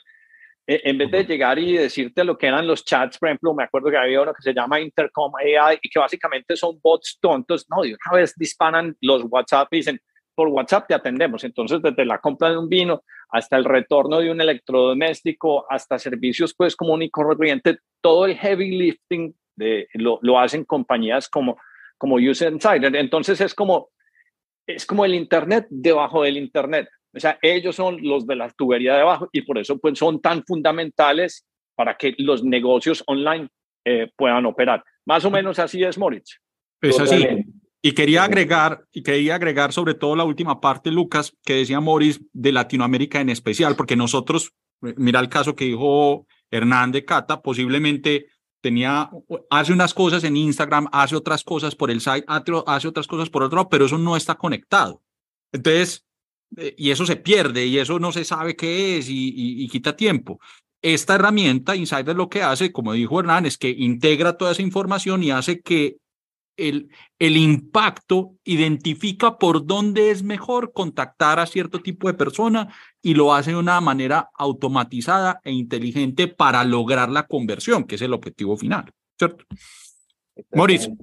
[0.67, 3.89] en vez de llegar y decirte lo que eran los chats, por ejemplo, me acuerdo
[3.89, 7.81] que había uno que se llama Intercom AI y que básicamente son bots tontos, no,
[7.83, 10.01] de una vez disparan los WhatsApp y dicen,
[10.35, 11.43] por WhatsApp te atendemos.
[11.45, 16.53] Entonces, desde la compra de un vino hasta el retorno de un electrodoméstico, hasta servicios
[16.55, 21.57] pues común y corriente, todo el heavy lifting de, lo, lo, hacen compañías como,
[21.97, 22.95] como User Insider.
[22.95, 23.89] Entonces es como,
[24.67, 26.89] es como el Internet debajo del Internet.
[27.13, 30.21] O sea, ellos son los de la tubería de abajo y por eso pues, son
[30.21, 33.49] tan fundamentales para que los negocios online
[33.85, 34.83] eh, puedan operar.
[35.05, 36.39] Más o menos así es, Moritz.
[36.81, 37.25] Es así.
[37.81, 42.19] Y quería agregar, y quería agregar sobre todo la última parte, Lucas, que decía Moritz
[42.33, 48.27] de Latinoamérica en especial, porque nosotros, mira el caso que dijo Hernán de Cata, posiblemente
[48.61, 49.09] tenía,
[49.49, 53.43] hace unas cosas en Instagram, hace otras cosas por el site, hace otras cosas por
[53.43, 55.01] otro lado, pero eso no está conectado.
[55.51, 56.06] Entonces, eh,
[56.55, 59.33] y eso se pierde y eso no se sabe qué es y,
[59.63, 60.39] y quita tiempo.
[60.81, 65.23] Esta herramienta, Insider, lo que hace, como dijo Hernán, es que integra toda esa información
[65.23, 65.97] y hace que
[66.57, 73.13] el, el impacto identifica por dónde es mejor contactar a cierto tipo de persona y
[73.13, 78.13] lo hace de una manera automatizada e inteligente para lograr la conversión, que es el
[78.13, 79.45] objetivo final, ¿cierto?
[80.53, 80.95] Mauricio.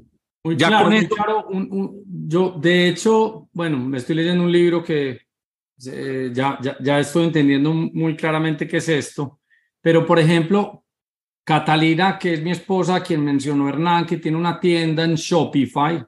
[0.56, 5.23] ya claro, con claro, yo de hecho, bueno, me estoy leyendo un libro que
[5.86, 9.40] eh, ya, ya, ya estoy entendiendo muy claramente qué es esto,
[9.80, 10.84] pero por ejemplo,
[11.44, 16.02] Catalina, que es mi esposa, quien mencionó Hernán, que tiene una tienda en Shopify.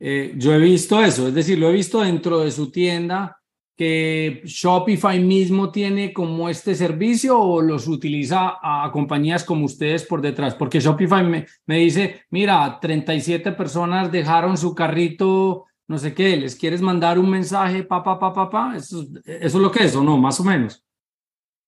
[0.00, 3.38] Eh, yo he visto eso, es decir, lo he visto dentro de su tienda,
[3.76, 10.20] que Shopify mismo tiene como este servicio o los utiliza a, compañías como ustedes por
[10.20, 16.36] detrás, porque Shopify me, me dice, mira, 37 personas dejaron su carrito, no sé qué,
[16.36, 19.84] les quieres mandar un mensaje, pa, pa, pa, pa, pa, eso, eso es lo que
[19.84, 20.84] es, o no, más o menos.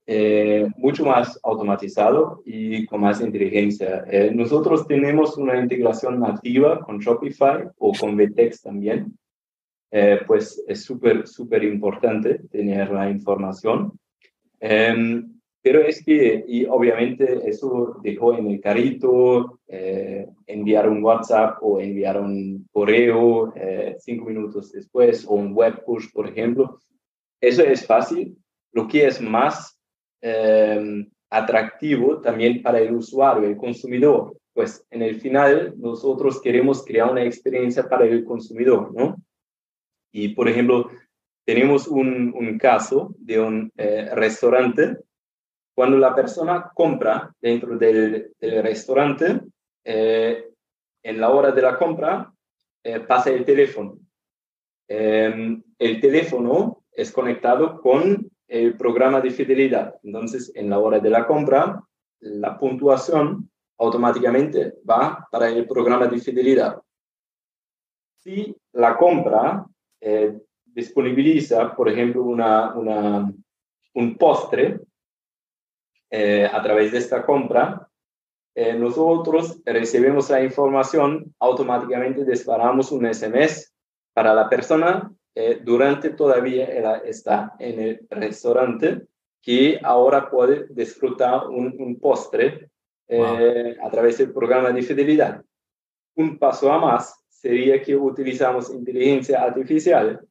[0.08, 4.04] Eh, mucho más automatizado y con más inteligencia.
[4.08, 9.18] Eh, nosotros tenemos una integración nativa con Shopify o con Vtex también,
[9.90, 13.98] eh, pues es súper, súper importante tener la información.
[15.66, 19.58] Pero es que, y obviamente eso dejó en el carrito,
[20.46, 23.52] enviar un WhatsApp o enviar un correo
[23.98, 26.78] cinco minutos después o un web push, por ejemplo.
[27.40, 28.36] Eso es fácil.
[28.72, 29.76] Lo que es más
[30.28, 34.36] Em, atractivo también para el usuario, el consumidor.
[34.52, 39.16] Pues en el final nosotros queremos crear una experiencia para el consumidor, ¿no?
[40.12, 40.90] Y por ejemplo,
[41.44, 44.96] tenemos un, un caso de un eh, restaurante.
[45.76, 49.42] Cuando la persona compra dentro del, del restaurante,
[49.84, 50.48] eh,
[51.02, 52.32] en la hora de la compra,
[52.82, 53.98] eh, pasa el teléfono.
[54.88, 59.96] Em, el teléfono es conectado con el programa de fidelidad.
[60.02, 61.82] Entonces, en la hora de la compra,
[62.20, 66.80] la puntuación automáticamente va para el programa de fidelidad.
[68.16, 69.66] Si la compra
[70.00, 73.30] eh, disponibiliza, por ejemplo, una, una,
[73.92, 74.80] un postre
[76.10, 77.88] eh, a través de esta compra,
[78.54, 83.72] eh, nosotros recibimos la información, automáticamente disparamos un SMS
[84.14, 86.64] para la persona eh, durante todavía
[87.04, 89.02] está en el restaurante
[89.42, 92.70] que ahora puede disfrutar un, postre
[93.06, 95.44] eh, a través del programa de fidelidad.
[96.14, 100.26] Un paso a más sería que utilizamos inteligencia artificial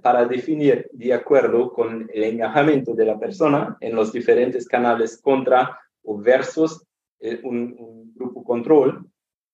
[0.00, 5.80] para definir de acuerdo con el encajamiento de la persona en los diferentes canales contra
[6.06, 6.86] o versus
[7.20, 9.04] eh, un, grupo control,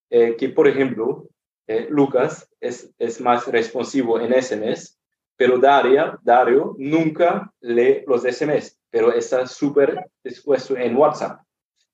[0.08, 1.28] eh, que por ejemplo,
[1.66, 4.98] eh, Lucas es, es más responsivo en SMS,
[5.36, 11.40] pero Daria, Dario nunca lee los SMS, pero está súper expuesto en WhatsApp.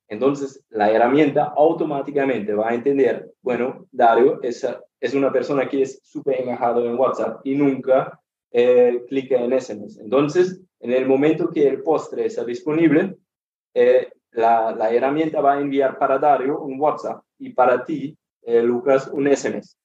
[0.09, 4.66] Entonces, la herramienta automáticamente va a entender, bueno, Dario es,
[5.01, 8.18] es una persona que es súper encajado en WhatsApp y nunca
[8.51, 9.99] eh, clica en SMS.
[9.99, 13.16] Entonces, en el momento que el postre está disponible,
[13.75, 19.09] eh, la, herramienta va a enviar para Dario un WhatsApp y para ti, eh, Lucas,
[19.09, 19.77] un SMS,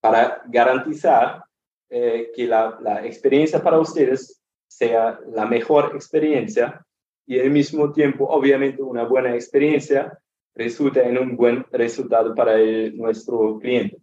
[0.00, 1.44] para garantizar
[1.88, 6.84] eh, que la, experiencia para ustedes sea la mejor experiencia
[7.26, 10.18] y al mismo tiempo, obviamente, una buena experiencia
[10.54, 12.58] resulta en un buen resultado para
[12.92, 13.98] nuestro cliente.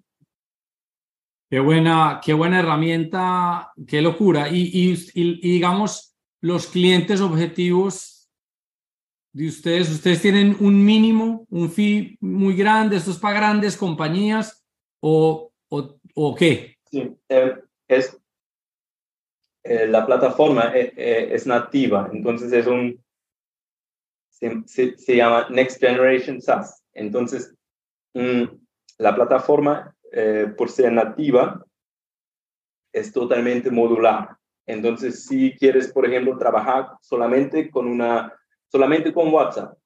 [1.50, 4.50] Qué buena, qué buena herramienta, qué locura.
[4.50, 8.18] y, y digamos, los clientes objetivos
[9.38, 9.92] de ustedes?
[9.92, 12.98] ¿Ustedes tienen un mínimo, un fee muy grande?
[12.98, 14.66] ¿Esto es para grandes compañías
[15.00, 16.78] o, o, o qué?
[16.90, 17.56] Sí, eh,
[17.88, 18.20] es,
[19.64, 23.00] eh, la plataforma eh, es nativa, entonces es un,
[24.40, 26.84] se, se, llama Next Generation SaaS.
[26.94, 27.54] Entonces,
[28.14, 28.44] mm,
[28.98, 29.94] la plataforma,
[30.58, 31.64] por ser nativa,
[32.94, 34.38] es totalmente modular.
[34.66, 38.34] Entonces, si quieres, por ejemplo, trabajar solamente con una
[38.70, 39.78] solamente con WhatsApp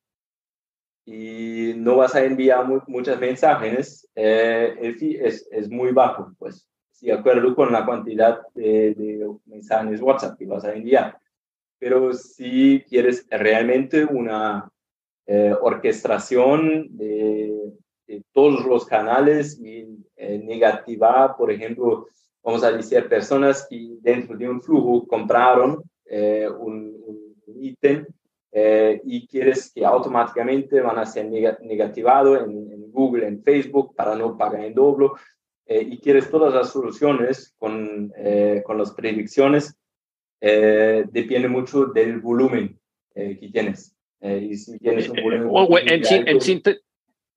[1.06, 6.68] y no vas a enviar muchos mensajes, eh, el fee es, es, muy bajo, pues,
[7.02, 11.18] de acuerdo con la cantidad de, mensajes WhatsApp que vas a enviar.
[11.82, 14.70] Pero si quieres realmente una
[15.26, 17.74] eh, orquestación de,
[18.34, 22.08] todos los canales y eh, negativar, por ejemplo,
[22.44, 25.82] vamos a decir, personas que dentro de un flujo compraron
[26.60, 27.02] un,
[27.46, 28.06] un ítem
[28.54, 31.28] eh, y quieres que automáticamente van a ser
[31.62, 35.08] negativados en, Google, en Facebook, para no pagar en doble,
[35.65, 39.78] eh, y quieres todas las soluciones con, eh, con las predicciones,
[40.41, 42.80] depende mucho del volumen
[43.13, 43.95] que tienes.
[44.21, 45.49] y si tienes un volumen...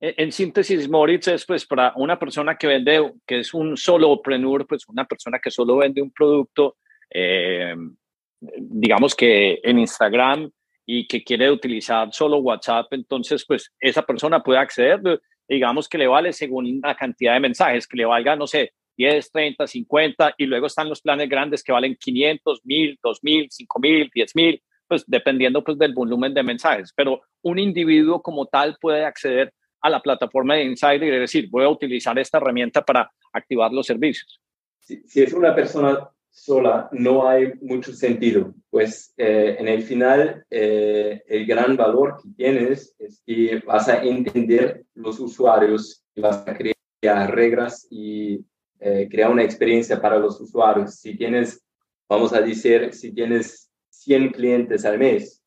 [0.01, 4.67] en, síntesis, Moritz, es pues para una persona que vende, que es un solo prenur,
[4.67, 6.77] pues una persona que solo vende un producto,
[8.59, 10.51] digamos que en Instagram
[10.87, 15.01] y que quiere utilizar solo WhatsApp, entonces pues esa persona puede acceder,
[15.49, 19.31] digamos que le vale según la cantidad de mensajes, que le valga, no sé, 10,
[19.31, 24.63] 30, 50 y luego están los planes grandes que valen 500, 1000, 2000, 5000, 10000,
[24.87, 29.91] pues dependiendo pues del volumen de mensajes, pero un individuo como tal puede acceder a
[29.91, 34.41] la plataforma de Insider y decir, voy a utilizar esta herramienta para activar los servicios.
[34.79, 40.45] Si, si es una persona sola no hay mucho sentido, pues eh, en el final
[40.51, 46.47] eh, el gran valor que tienes es que vas a entender los usuarios y vas
[46.47, 48.45] a crear reglas y
[48.87, 50.97] eh, crear una experiencia para los usuarios.
[50.97, 51.67] Si tienes,
[52.07, 55.43] vamos a decir, si tienes 100 clientes al mes.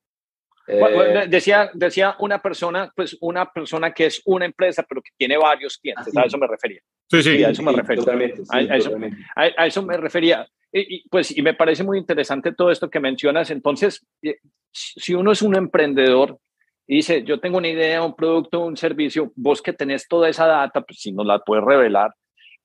[1.29, 5.77] decía, decía una persona, pues una persona que es una empresa, pero que tiene varios
[5.77, 6.81] clientes, a eso me refería.
[7.11, 8.03] Sí, sí, a eso me refería.
[8.03, 10.47] Totalmente, a, eso, me refería.
[10.71, 13.51] Y, pues, y me parece muy interesante todo esto que mencionas.
[13.51, 14.39] Entonces, eh,
[14.71, 16.39] si uno es un emprendedor
[16.87, 20.47] y dice, yo tengo una idea, un producto, un servicio, vos que tenés toda esa
[20.47, 22.15] data, pues si nos la puedes revelar,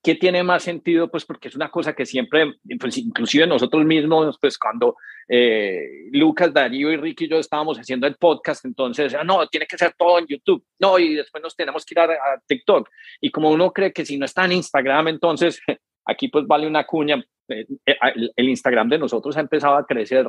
[0.02, 1.10] ¿qué tiene más sentido?
[1.10, 4.96] Pues porque es una cosa que siempre, pues inclusive nosotros mismos, pues cuando
[5.28, 9.66] eh, Lucas, Darío y Ricky y yo estábamos haciendo el podcast, entonces, ah, no, tiene
[9.66, 12.88] que ser todo en YouTube, no, y después nos tenemos que ir a, a TikTok.
[13.20, 15.60] Y como uno cree que si no está en Instagram, entonces
[16.04, 17.96] aquí pues vale una cuña, eh, eh,
[18.36, 20.28] el Instagram de nosotros ha empezado a crecer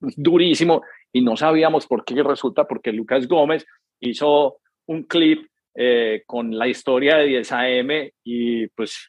[0.00, 0.82] durísimo
[1.12, 3.66] y no sabíamos por qué resulta, porque Lucas Gómez
[4.00, 5.46] hizo un clip
[5.80, 7.90] eh, con la historia de 10 AM
[8.24, 9.08] y pues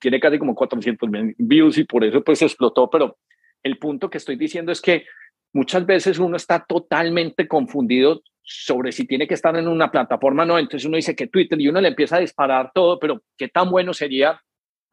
[0.00, 3.18] tiene casi como 400 mil views y por eso pues explotó, pero
[3.62, 5.04] el punto que estoy diciendo es que
[5.52, 10.46] muchas veces uno está totalmente confundido sobre si tiene que estar en una plataforma o
[10.46, 10.58] no.
[10.58, 13.70] Entonces uno dice que Twitter y uno le empieza a disparar todo, pero qué tan
[13.70, 14.40] bueno sería.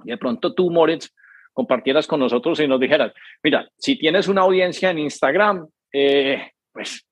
[0.04, 1.10] Y de pronto tú, Moritz,
[1.54, 7.08] compartieras con nosotros y nos dijeras, mira, si tienes una audiencia en Instagram, eh, pues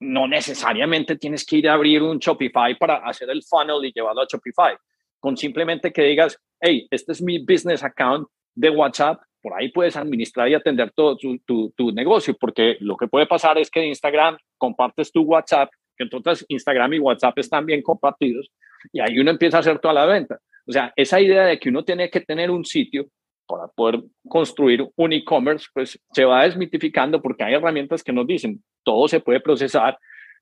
[0.00, 4.22] no necesariamente tienes que ir a abrir un Shopify para hacer el funnel y llevarlo
[4.22, 4.76] a Shopify.
[5.18, 9.96] Con simplemente que digas, hey, este es mi business account de WhatsApp, por ahí puedes
[9.96, 11.38] administrar y atender todo tu,
[11.76, 16.44] tu, negocio, porque lo que puede pasar es que Instagram compartes tu WhatsApp, que entonces
[16.48, 18.50] Instagram y WhatsApp están bien compartidos,
[18.92, 20.40] y ahí uno empieza a hacer toda la venta.
[20.66, 23.06] O sea, esa idea de que uno tiene que tener un sitio
[23.46, 28.62] para poder construir un e-commerce, pues se va desmitificando porque hay herramientas que nos dicen,
[28.82, 29.98] todo se puede procesar,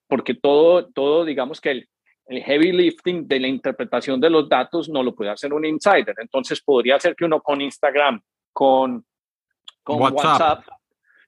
[0.08, 1.88] porque todo, todo digamos que el,
[2.26, 6.14] heavy lifting de la interpretación de los datos no lo puede hacer un insider.
[6.16, 8.18] Entonces podría ser que uno con Instagram,
[8.50, 9.04] con,
[9.82, 10.64] con WhatsApp.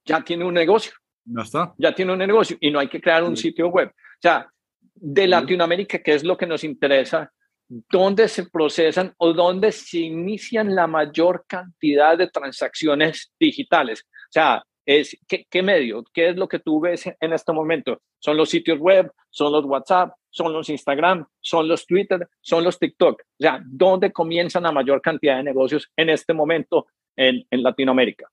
[0.07, 0.93] ya tiene un negocio.
[1.27, 1.75] Ya está.
[1.77, 3.89] Ya tiene un negocio y no hay que crear un sitio web.
[3.89, 4.51] O sea,
[4.95, 7.31] de Latinoamérica, que es lo que nos interesa,
[7.69, 14.07] dónde se procesan o dónde se inician la mayor cantidad de transacciones digitales.
[14.07, 16.05] O sea, es, ¿qué, medio?
[16.13, 18.01] ¿Qué es lo que tú ves en este momento?
[18.21, 19.11] ¿Son los sitios web?
[19.31, 20.13] ¿Son los WhatsApp?
[20.31, 21.27] ¿Son los Instagram?
[21.41, 22.29] ¿Son los Twitter?
[22.41, 23.21] ¿Son los TikTok?
[23.21, 26.87] O sea, ¿dónde comienzan la mayor cantidad de negocios en este momento
[27.17, 28.31] en, Latinoamérica?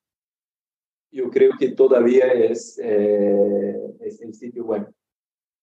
[1.11, 4.93] Yo creo que todavía es, eh, es el sitio web.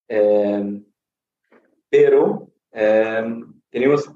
[0.08, 0.82] Eh,
[1.88, 4.10] pero eh, tenemos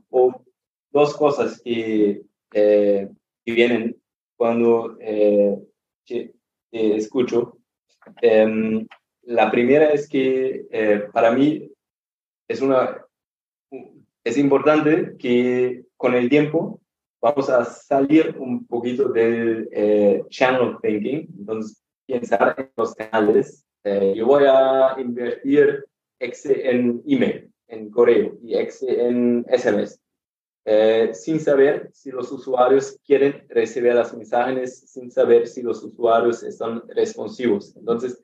[0.91, 3.09] dos cosas que, eh,
[3.45, 3.97] que vienen
[4.37, 5.57] cuando eh,
[6.71, 7.59] escucho.
[8.21, 8.87] Em,
[9.23, 11.71] la primera es que eh, para mí
[12.49, 13.05] es, una,
[14.25, 16.81] es importante que con el tiempo
[17.23, 19.69] vamos a salir un poquito del
[20.29, 23.65] channel thinking, entonces pensar en los canales.
[23.83, 25.85] yo voy a invertir
[26.21, 30.01] en email en correo y en SMS,
[30.67, 36.43] eh, sin saber si los usuarios quieren recibir las mensajes, sin saber si los usuarios
[36.43, 37.77] están responsivos.
[37.77, 38.23] Entonces,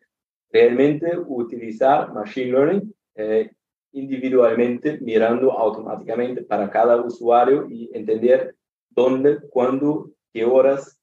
[0.50, 3.50] realmente utilizar Machine Learning eh,
[3.92, 8.54] individualmente, mirando automáticamente para cada usuario y entender
[8.88, 10.98] dónde, cuándo, qué horas,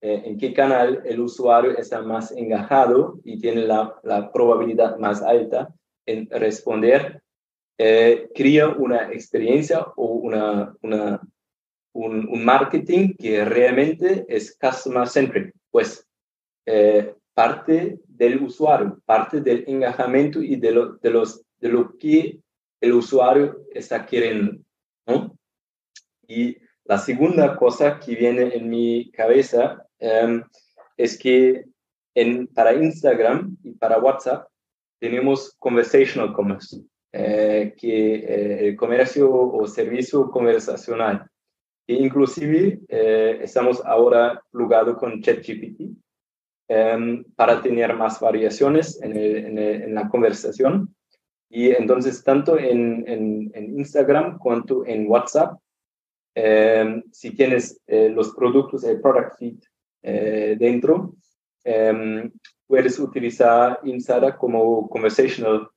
[0.00, 5.22] eh, en qué canal el usuario está más engajado y tiene la, la probabilidad más
[5.22, 5.72] alta
[6.06, 7.21] en responder
[7.84, 8.28] eh,
[8.78, 11.20] una experiencia o una, una
[11.94, 16.06] un, marketing que realmente es customer centric, pues
[16.64, 22.40] eh, parte del usuario, parte del engajamiento y de lo, de los, de lo que
[22.80, 24.62] el usuario está queriendo.
[25.06, 25.36] ¿no?
[26.28, 30.44] Y la segunda cosa que viene en mi cabeza em,
[30.96, 31.64] es que
[32.14, 34.46] en, para Instagram y para WhatsApp
[35.00, 36.80] tenemos conversational commerce.
[37.14, 41.28] Eh, que eh, el comercio o servicio conversacional.
[41.86, 45.94] E inclusive eh, estamos ahora plugados con ChatGPT
[46.68, 49.14] em, para tener más variaciones en,
[49.58, 50.94] en, la conversación.
[51.50, 55.58] Y entonces, tanto en, en Instagram cuanto en WhatsApp,
[56.34, 59.58] em, si tienes los productos, el product feed
[60.56, 61.14] dentro,
[61.62, 62.32] em,
[62.66, 65.68] puedes utilizar Insara como conversational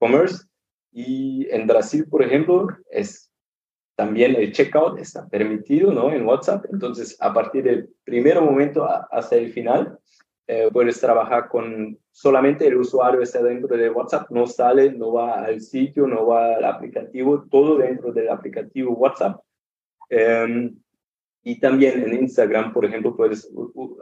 [0.00, 0.44] commerce.
[0.92, 3.30] Y en Brasil, por ejemplo, es
[3.94, 6.10] también el checkout está permitido ¿no?
[6.10, 6.64] en WhatsApp.
[6.72, 9.98] Entonces, a partir del primer momento hasta el final,
[10.46, 15.44] eh, puedes trabajar con solamente el usuario está dentro de WhatsApp, no sale, no va
[15.44, 19.40] al sitio, no va al aplicativo, todo dentro del aplicativo WhatsApp.
[20.08, 20.74] Em,
[21.44, 23.48] y también en Instagram, por ejemplo, puedes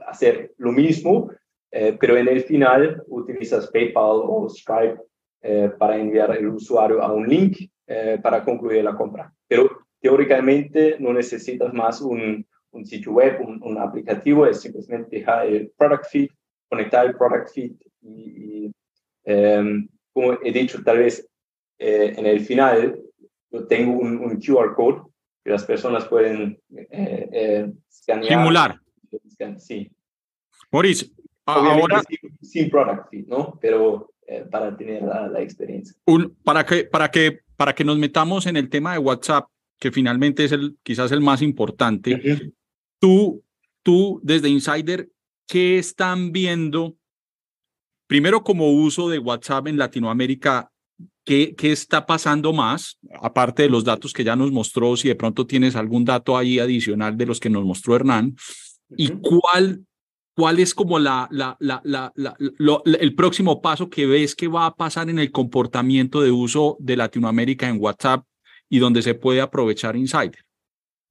[0.07, 1.30] hacer lo mismo,
[1.70, 5.01] eh, pero en el final utilizas PayPal o Stripe
[5.41, 9.32] eh, para enviar el usuario a un link eh, para concluir la compra.
[9.47, 15.70] Pero teóricamente no necesitas más un, un sitio web, un, aplicativo, es simplemente dejar el
[15.76, 16.30] product feed,
[16.68, 17.72] conectar el product feed
[18.03, 18.72] y,
[19.24, 21.28] em, como he dicho, tal vez
[21.78, 23.01] eh, en el final
[23.53, 25.03] yo tengo un, QR code
[25.45, 28.28] que las personas pueden escanear.
[28.28, 28.80] Simular.
[29.59, 29.89] Sí.
[30.72, 31.12] Maurice,
[31.47, 32.03] ahora...
[32.03, 33.57] Sin, sin product feed, ¿no?
[33.61, 35.96] Pero eh, para tener la, experiencia.
[36.04, 39.46] Un, para, que, para, que, para que nos metamos en el tema de WhatsApp,
[39.78, 42.52] que finalmente es el, quizás el más importante,
[42.98, 43.42] tú,
[43.82, 45.08] tú desde Insider,
[45.46, 46.94] ¿qué están viendo?
[48.06, 50.70] Primero como uso de WhatsApp en Latinoamérica,
[51.24, 52.98] ¿qué, ¿qué está pasando más?
[53.22, 56.58] Aparte de los datos que ya nos mostró, si de pronto tienes algún dato ahí
[56.58, 58.36] adicional de los que nos mostró Hernán,
[58.94, 59.86] ¿y cuál
[60.39, 61.82] ¿cuál es como la, la, la,
[62.14, 62.45] la,
[63.01, 66.97] el próximo paso que ves que va a pasar en el comportamiento de uso de
[66.97, 68.24] Latinoamérica en WhatsApp
[68.68, 70.39] y donde se puede aprovechar Insider?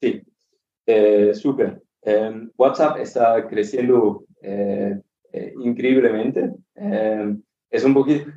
[0.01, 0.21] Sí,
[0.85, 1.81] eh, súper.
[2.03, 4.97] Em, WhatsApp está creciendo eh,
[5.33, 6.53] eh, increíblemente.
[6.75, 8.31] Em, es un poquito,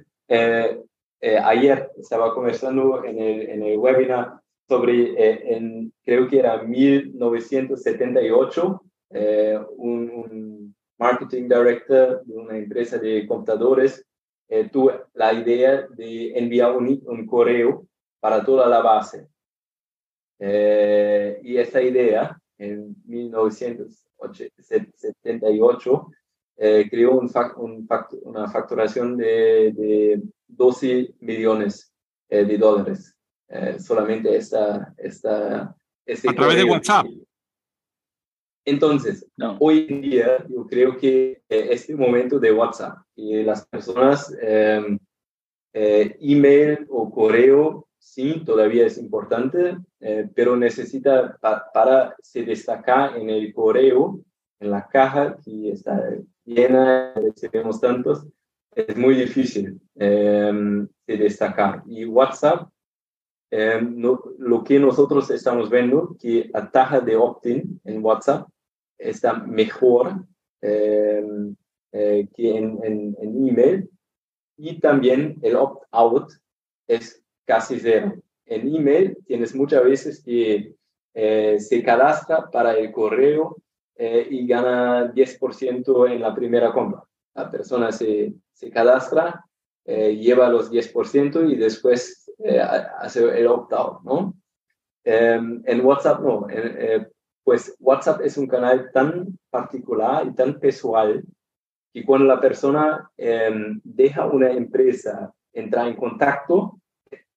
[1.22, 8.82] ayer estaba conversando en el, en el webinar sobre, en, creo que era 1978,
[9.76, 14.06] un, un, marketing director de una empresa de computadores
[14.72, 17.86] tuvo la idea de enviar un, un correo
[18.20, 19.28] para toda la base.
[20.38, 26.06] y esta idea en 1978,
[26.62, 27.30] eh, creó un
[28.22, 31.90] una facturación de, 12 millones
[32.28, 33.16] eh, de dólares.
[33.48, 35.74] Eh, solamente esta, esta,
[36.04, 37.06] este A través de WhatsApp.
[38.64, 39.26] Entonces,
[39.58, 44.98] hoy en día yo creo que este momento de WhatsApp y las personas, em,
[45.72, 53.52] email o correo sí, todavía es importante, eh, pero necesita para se destacar en el
[53.54, 54.20] correo,
[54.58, 56.02] en la caja que está
[56.44, 58.26] llena, recibimos tantos,
[58.74, 61.82] es muy difícil em, de destacar.
[61.86, 62.68] Y WhatsApp,
[63.50, 68.48] em, lo que nosotros estamos viendo, que la taja de opt-in en WhatsApp
[68.98, 70.24] está mejor
[70.60, 71.56] em,
[71.92, 73.90] eh, que en, en, en email
[74.56, 76.32] y también el opt-out
[76.86, 78.14] es casi cero.
[78.46, 80.74] En email tienes muchas veces que
[81.14, 83.56] eh, se cadastra para el correo
[83.96, 87.02] eh, y gana 10% en la primera compra.
[87.34, 89.44] La persona se, se cadastra,
[89.84, 92.19] eh, lleva los 10% y después
[92.98, 94.34] hace el opt-out, ¿no?
[95.04, 96.46] Em, en WhatsApp no.
[97.44, 101.24] pues WhatsApp es un canal tan particular y tan visual
[101.92, 106.80] que cuando la persona em, deja una empresa entrar en contacto,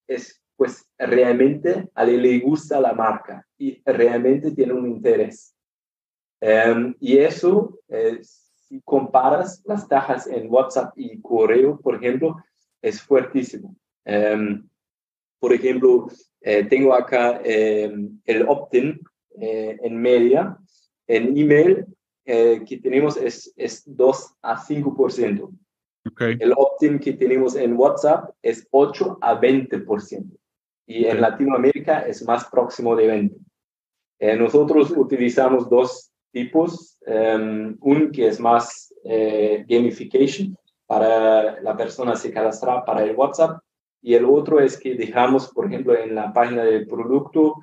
[0.07, 5.55] es pues realmente a él le gusta la marca y realmente tiene un interés.
[6.39, 12.37] Em, y eso, eh, si comparas las tajas en WhatsApp y correo, por ejemplo,
[12.81, 13.75] es fuertísimo.
[15.43, 16.07] Por ejemplo,
[16.39, 18.97] eh, tengo acá em, el opt-in
[19.41, 20.57] eh, en media.
[21.05, 21.85] En email
[22.25, 25.49] que tenemos es, es 2 a 5%.
[26.39, 30.31] El opt-in que tenemos en WhatsApp es 8 a 20%
[30.85, 33.35] y en Latinoamérica es más próximo de 20.
[34.19, 42.15] Eh, nosotros utilizamos dos tipos, um, un que es más eh, gamification para la persona
[42.15, 43.59] se cadastra para el WhatsApp
[44.03, 47.55] y el otro es que dejamos, por ejemplo, en la página del producto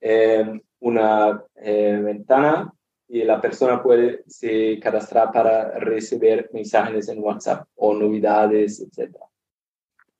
[0.00, 2.72] em, una eh, ventana
[3.08, 9.16] y la persona puede se cadastrar para recibir mensajes en WhatsApp o novedades, etc.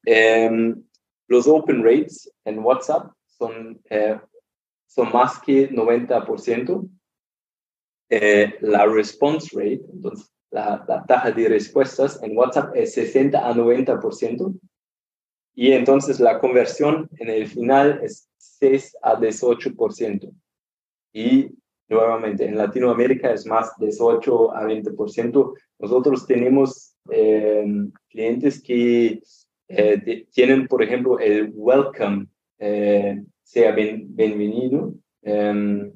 [0.04, 0.82] Em,
[1.28, 4.18] los open rates en WhatsApp son, eh,
[4.84, 6.88] son más que 90%.
[8.10, 13.54] Eh, la response rate, entonces la, la tasa de respuestas en WhatsApp es 60 a
[13.54, 14.58] 90%.
[15.60, 20.32] Y entonces la conversión en el final es 6 a 18%.
[21.12, 21.50] Y
[21.88, 25.54] nuevamente en Latinoamérica es más 18 a 20%.
[25.80, 27.66] Nosotros tenemos eh,
[28.08, 29.20] clientes que
[29.66, 32.28] eh, tienen, por ejemplo, el welcome,
[32.60, 35.92] eh, sea bienvenido, em,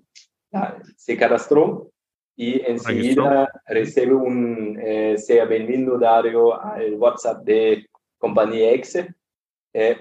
[0.97, 1.93] se cadastró
[2.35, 7.87] y enseguida recibe un eh, sea bienvenido Dario al WhatsApp de
[8.19, 9.15] compañía Excel,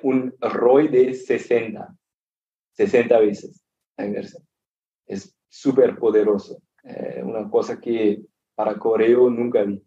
[0.03, 1.95] un ROI de 60,
[2.73, 3.63] 60 veces
[5.05, 6.61] Es súper poderoso,
[7.23, 8.21] una cosa que
[8.55, 9.81] para correo nunca vi.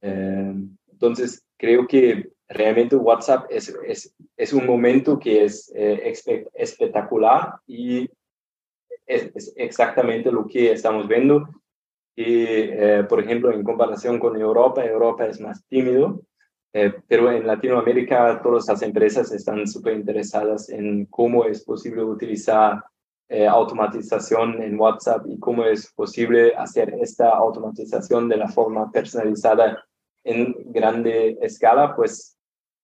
[0.00, 6.12] Em, entonces, creo que realmente WhatsApp es, es, es un momento que es eh,
[6.54, 8.08] espectacular y
[9.06, 11.48] es, exactamente lo que estamos viendo.
[12.16, 16.22] Y, eh, por ejemplo, en comparación con Europa, Europa es más tímido,
[16.72, 22.84] eh, pero en Latinoamérica todas las empresas están súper interesadas en cómo es posible utilizar
[23.48, 29.84] automatización en WhatsApp y cómo es posible hacer esta automatización de la forma personalizada
[30.24, 32.36] en grande escala, pues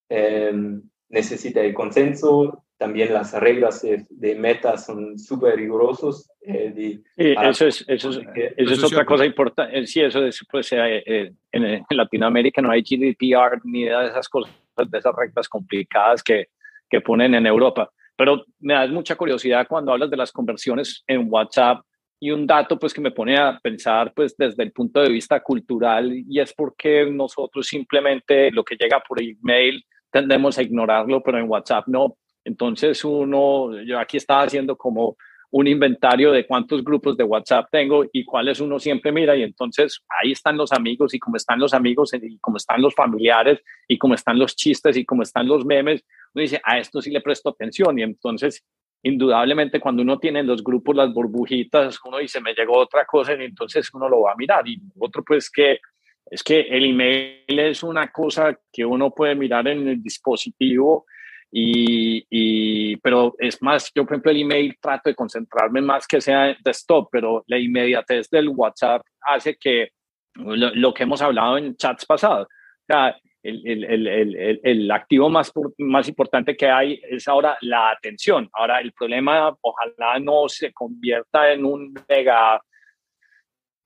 [0.09, 6.31] Em, necesita el consenso, también las reglas de, de meta son súper rigurosos.
[6.43, 8.21] Eh, eso es, eso es,
[8.57, 9.79] eso es otra cosa importante.
[9.79, 14.55] Eh, sí, eso es, pues, eh, en, Latinoamérica no hay GDPR ni de esas cosas,
[14.77, 16.49] de esas reglas complicadas que,
[16.89, 17.91] que ponen en Europa.
[18.17, 21.83] Pero me da mucha curiosidad cuando hablas de las conversiones en WhatsApp.
[22.19, 25.41] y un dato pues que me pone a pensar pues desde el punto de vista
[25.41, 31.39] cultural y es porque nosotros simplemente lo que llega por email tendemos a ignorarlo, pero
[31.39, 32.17] en WhatsApp no.
[32.47, 35.17] Entonces uno, yo aquí estaba haciendo como
[35.51, 40.01] un inventario de cuántos grupos de WhatsApp tengo y cuáles uno siempre mira y entonces
[40.09, 43.99] ahí están los amigos y como están los amigos y como están los familiares y
[43.99, 47.21] como están los chistes y como están los memes, uno dice, a esto sí le
[47.21, 48.65] presto atención y entonces
[49.03, 53.35] indudablemente cuando uno tiene en los grupos las burbujitas, uno dice, me llegó otra cosa
[53.35, 54.67] y entonces uno lo va a mirar.
[54.69, 55.81] Y otro pues que
[56.29, 61.07] es que el email es una cosa que uno puede mirar en el dispositivo
[61.51, 66.21] y, y, pero es más, yo por ejemplo el email trato de concentrarme más que
[66.21, 69.91] sea desktop, pero la inmediatez del WhatsApp hace que
[70.35, 75.29] lo, lo que hemos hablado en chats pasados, o sea, el, el, el, el, activo
[75.29, 78.49] más, más importante que hay es ahora la atención.
[78.53, 82.61] Ahora, el problema ojalá no se convierta en un mega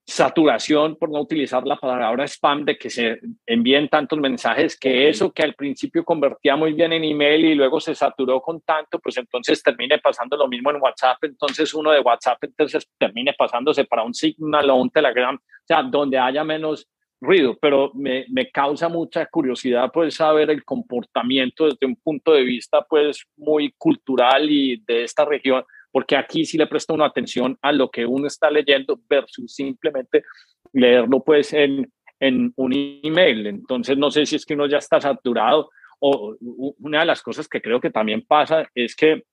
[0.05, 5.31] saturación, por no utilizar la palabra spam, de que se envíen tantos mensajes que eso
[5.31, 9.17] que al principio convertía muy bien en email y luego se saturó con tanto, pues
[9.17, 14.03] entonces termine pasando lo mismo en WhatsApp, entonces uno de WhatsApp entonces termine pasándose para
[14.03, 16.87] un Signal o un Telegram, o sea, donde haya menos
[17.21, 22.41] ruido, pero me, me, causa mucha curiosidad pues saber el comportamiento desde un punto de
[22.41, 27.57] vista pues muy cultural y de esta región, porque aquí sí le presta una atención
[27.61, 30.23] a lo que uno está leyendo versus simplemente
[30.73, 32.73] leerlo pues en, en un
[33.03, 33.47] email.
[33.47, 35.69] Entonces no sé si es que uno ya está saturado
[35.99, 36.35] o
[36.79, 39.23] una de las cosas que creo que también pasa es que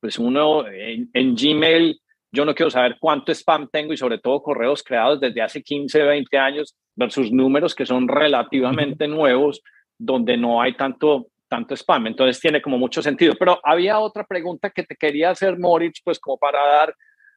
[0.00, 1.98] pues uno en, en Gmail
[2.32, 6.02] yo no quiero saber cuánto spam tengo y sobre todo correos creados desde hace 15,
[6.02, 9.62] 20 años versus números que son relativamente nuevos
[9.98, 12.06] donde no hay tanto, tanto spam.
[12.06, 13.34] Entonces tiene como mucho sentido.
[13.38, 16.94] Pero había otra pregunta que te quería hacer, Moritz, pues como para dar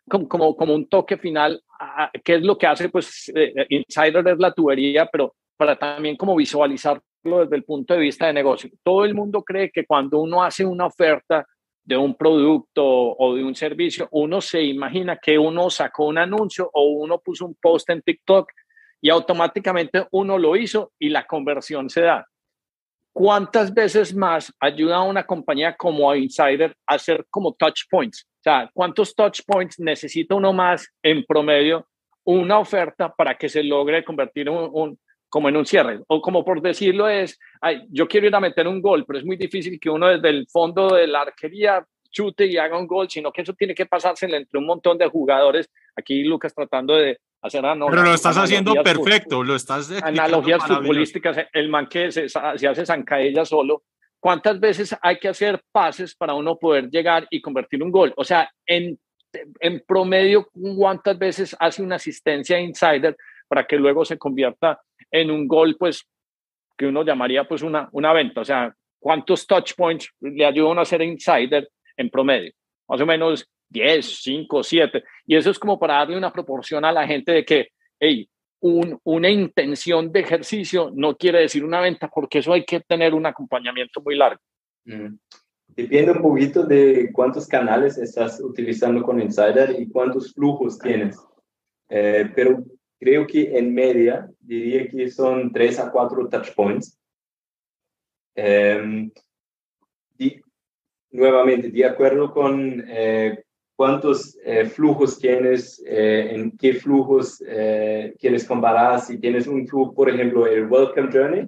[0.08, 1.62] como, como, como un toque final,
[2.24, 2.88] ¿qué es lo que hace?
[2.88, 8.00] Pues eh, Insider es la tubería, pero para también como visualizarlo desde el punto de
[8.00, 8.70] vista de negocio.
[8.84, 11.46] Todo el mundo cree que cuando uno hace una oferta,
[11.84, 16.68] de un producto o de un servicio, uno se imagina que uno sacó un anuncio
[16.74, 18.50] o uno puso un post en TikTok
[19.02, 22.26] y automáticamente uno lo hizo y la conversión se da.
[23.18, 28.28] ¿Cuántas veces más ayuda a una compañía como Insider a hacer como touch points?
[28.28, 31.88] O sea, ¿cuántos touch points necesita uno más en promedio
[32.26, 35.00] una oferta para que se logre convertir un, un,
[35.30, 38.68] como en un cierre, o como por decirlo es, ay, yo quiero ir a meter
[38.68, 41.86] un gol, pero es muy difícil que uno desde el fondo de la arquería
[42.16, 45.08] chute y haga un gol, sino que eso tiene que pasarse entre un montón de
[45.08, 45.70] jugadores.
[45.96, 47.92] Aquí Lucas tratando de hacer analogías.
[47.92, 52.86] Pero lo estás haciendo perfecto, lo estás Analogías futbolísticas, el man que se, se hace
[52.86, 53.84] zancadilla solo.
[54.20, 58.14] ¿Cuántas veces hay que hacer pases para uno poder llegar y convertir un gol?
[58.18, 58.98] O sea, en,
[59.60, 60.48] en promedio,
[60.78, 63.16] ¿cuántas veces hace una asistencia insider
[63.48, 66.08] para que luego se convierta en un gol, pues,
[66.78, 68.42] que uno llamaría pues una, una venta.
[68.42, 72.52] O sea, ¿cuántos touch points le ayudan a hacer insider en promedio?
[72.88, 75.04] Más o menos 10, 5, 7.
[75.26, 77.70] Y eso es como para darle una proporción a la gente de que,
[78.00, 78.30] hey,
[78.62, 83.14] un, una intención de ejercicio no quiere decir una venta, porque eso hay que tener
[83.14, 84.42] un acompañamiento muy largo.
[84.86, 85.16] Mm.
[85.68, 91.18] Depende un poquito de cuántos canales estás utilizando con Insider y cuántos flujos tienes.
[91.90, 92.64] Eh, pero
[92.98, 96.98] creo que en media diría que son tres a cuatro touch points.
[98.36, 99.12] Em,
[101.16, 103.44] nuevamente, de acuerdo con eh,
[103.76, 107.42] cuántos eh, flujos tienes, eh, en qué flujos
[108.20, 109.00] quieres comparar.
[109.02, 111.48] Si tienes un flujo, por ejemplo, el Welcome Journey,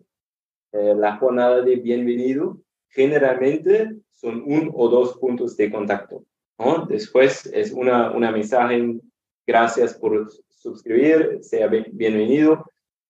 [0.72, 2.60] la jornada de bienvenido,
[2.90, 6.24] generalmente son un o dos puntos de contacto.
[6.88, 9.00] Después es una, una mensaje,
[9.46, 12.66] gracias por suscribir, sea bienvenido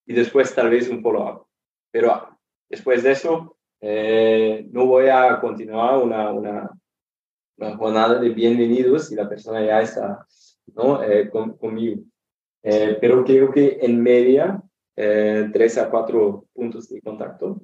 [0.05, 1.45] y después tal vez un follow-up.
[1.91, 2.37] Pero
[2.69, 6.69] después de eso, eh, no voy a continuar una, una,
[7.78, 10.25] jornada de bienvenidos si la persona ya está
[10.75, 11.03] ¿no?
[11.03, 12.03] Eh, conmigo.
[12.63, 14.61] Eh, pero creo que en media,
[14.95, 17.61] tres a cuatro puntos de contacto.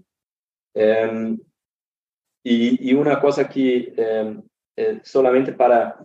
[0.74, 1.40] Em,
[2.44, 4.44] y, y, una cosa que em,
[5.04, 6.04] solamente para,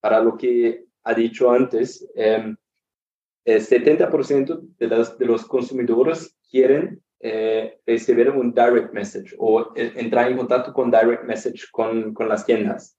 [0.00, 7.80] para lo que ha dicho antes, el 70% de, las, de los consumidores quieren eh,
[7.86, 12.96] recibir un direct message o entrar en contacto con direct message con, con las tiendas.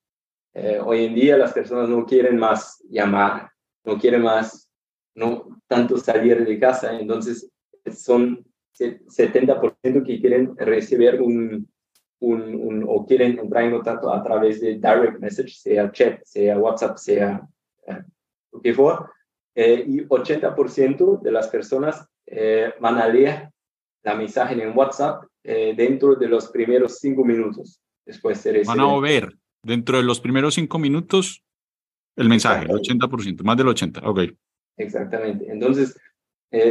[0.53, 3.49] Eh, hoy en día las personas no quieren más llamar,
[3.85, 4.69] no quieren más,
[5.15, 7.49] no tanto salir de casa, entonces
[7.95, 8.45] son
[8.77, 11.69] 70% que quieren recibir un,
[12.19, 16.97] un, o quieren entrar en contacto a través de direct message, sea chat, sea WhatsApp,
[16.97, 17.47] sea
[17.87, 18.03] eh,
[18.51, 19.11] lo que fuera,
[19.55, 23.49] eh, y 80% de las personas eh, van a leer
[24.03, 27.81] la mensaje en WhatsApp dentro de los primeros cinco minutos.
[28.05, 31.43] Después de Van a ver dentro de los primeros cinco minutos
[32.15, 34.35] el mensaje, el 80%, más del 80%, ok.
[34.77, 35.49] Exactamente.
[35.49, 35.97] Entonces,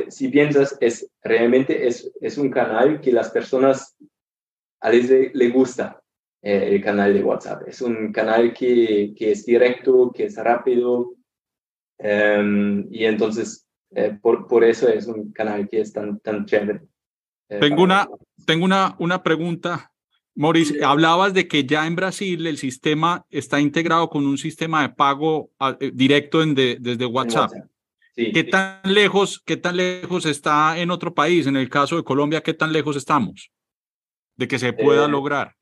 [0.09, 3.97] si piensas, es realmente es, es un canal que las personas
[4.81, 6.03] a les le gusta
[6.43, 7.67] eh, el canal de WhatsApp.
[7.67, 11.15] Es un canal que, que es directo, que es rápido.
[11.99, 16.83] Em, y entonces, eh, por, por, eso es un canal que es tan, tan chévere.
[17.49, 18.09] Eh, tengo una,
[18.47, 19.93] tengo una, una pregunta.
[20.35, 24.91] Maurice, hablabas de que ya en Brasil el sistema está integrado con un sistema de
[24.91, 27.51] pago ah, directo en desde WhatsApp.
[28.15, 31.47] ¿Qué tan lejos, qué tan lejos está en otro país?
[31.47, 33.51] En el caso de Colombia, ¿qué tan lejos estamos?
[34.39, 35.55] de que se pueda eh, lograr?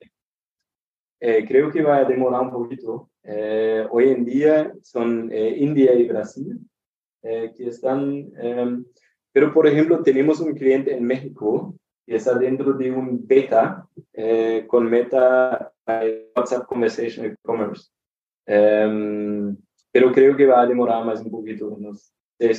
[1.19, 3.09] Eh, creo que va a demorar un poquito.
[3.23, 6.59] Eh, hoy en día son India y Brasil
[7.21, 8.85] que están, em,
[9.37, 11.75] pero por ejemplo tenemos un cliente en México
[12.07, 13.87] que está dentro de un beta
[14.65, 15.71] con Meta
[16.35, 17.91] WhatsApp Conversational Commerce.
[18.47, 19.55] Em,
[19.91, 22.11] pero creo que va a demorar más un poquito, unos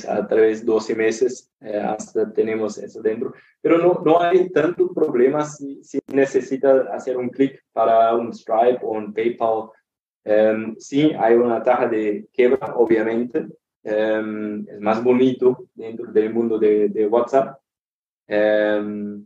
[0.07, 3.33] a través de 12 meses eh, hasta tenemos eso dentro.
[3.59, 5.99] Pero no, no hay tanto problema si, si
[6.93, 9.69] hacer un clic para un Stripe o un PayPal.
[10.23, 13.47] Um, sí, hay una taja de quebra, obviamente.
[13.81, 17.57] Um, es más bonito dentro del mundo de, de WhatsApp.
[18.27, 19.25] Um,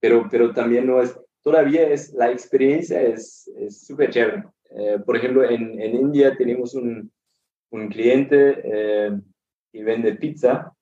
[0.00, 4.44] pero, pero también no es, todavía es, la experiencia es súper chévere.
[4.70, 7.10] Uh, por ejemplo, en, en India tenemos un,
[7.70, 9.20] un cliente
[9.72, 10.72] y vende pizza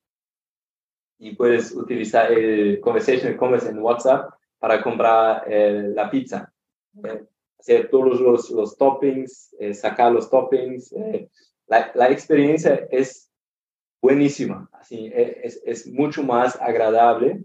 [1.19, 6.53] y puedes utilizar el Conversation Commerce en WhatsApp para comprar eh, la pizza.
[7.05, 7.25] Eh,
[7.59, 10.95] hacer todos los, los toppings, eh, sacar los toppings.
[11.71, 13.31] La, la, experiencia es
[14.03, 17.43] buenísima, así, es, es mucho más agradable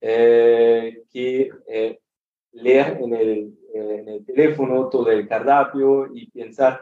[0.00, 1.50] que
[2.52, 6.80] leer en el, en el, teléfono todo el cardápio y pensar,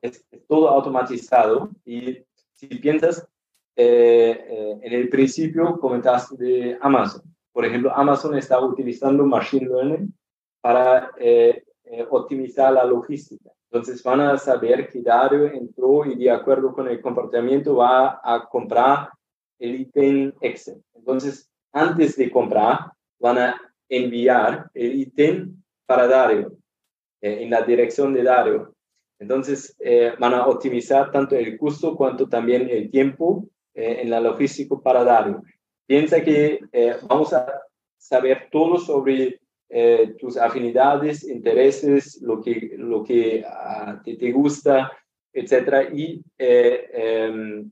[0.00, 2.24] es, es todo automatizado y
[2.54, 3.28] si piensas,
[3.74, 7.22] eh, eh, en el principio comentaste de Amazon.
[7.52, 10.14] Por ejemplo, Amazon está utilizando Machine Learning
[10.60, 11.64] para eh,
[12.10, 13.50] optimizar la logística.
[13.72, 18.46] Entonces van a saber que Dario entró y de acuerdo con el comportamiento va a
[18.46, 19.08] comprar
[19.58, 20.82] el ítem Excel.
[20.94, 25.56] Entonces, antes de comprar, van a enviar el ítem
[25.86, 26.52] para Dario,
[27.22, 28.74] en la dirección de Dario.
[29.18, 29.74] Entonces,
[30.18, 35.02] van a optimizar tanto el costo cuanto también el tiempo eh, en la logística para
[35.02, 35.42] Dario.
[35.86, 37.46] Piensa que eh, vamos a
[37.96, 39.40] saber todo sobre
[39.74, 44.92] eh, tus afinidades, intereses, lo que, lo que ah, te, te, gusta,
[45.32, 45.90] etc.
[45.94, 47.70] Y em,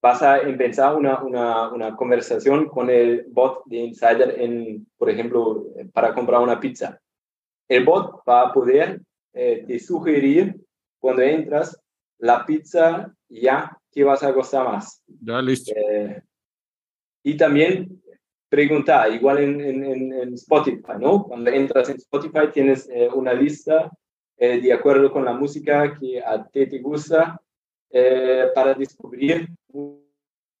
[0.00, 5.66] vas a empezar una, una, una, conversación con el bot de Insider, en, por ejemplo,
[5.92, 7.00] para comprar una pizza.
[7.68, 9.00] El bot va a poder
[9.32, 10.54] te sugerir
[11.00, 11.76] cuando entras
[12.18, 15.02] la pizza ya que vas a gustar más.
[15.20, 15.72] Ya, listo.
[15.74, 16.22] Eh,
[17.24, 18.00] y también
[18.56, 21.24] preguntar, igual en, en, en, Spotify, ¿no?
[21.24, 23.90] Cuando entras en Spotify tienes eh, una lista
[24.38, 27.38] eh, de acuerdo con la música que a ti te gusta
[28.54, 29.48] para descubrir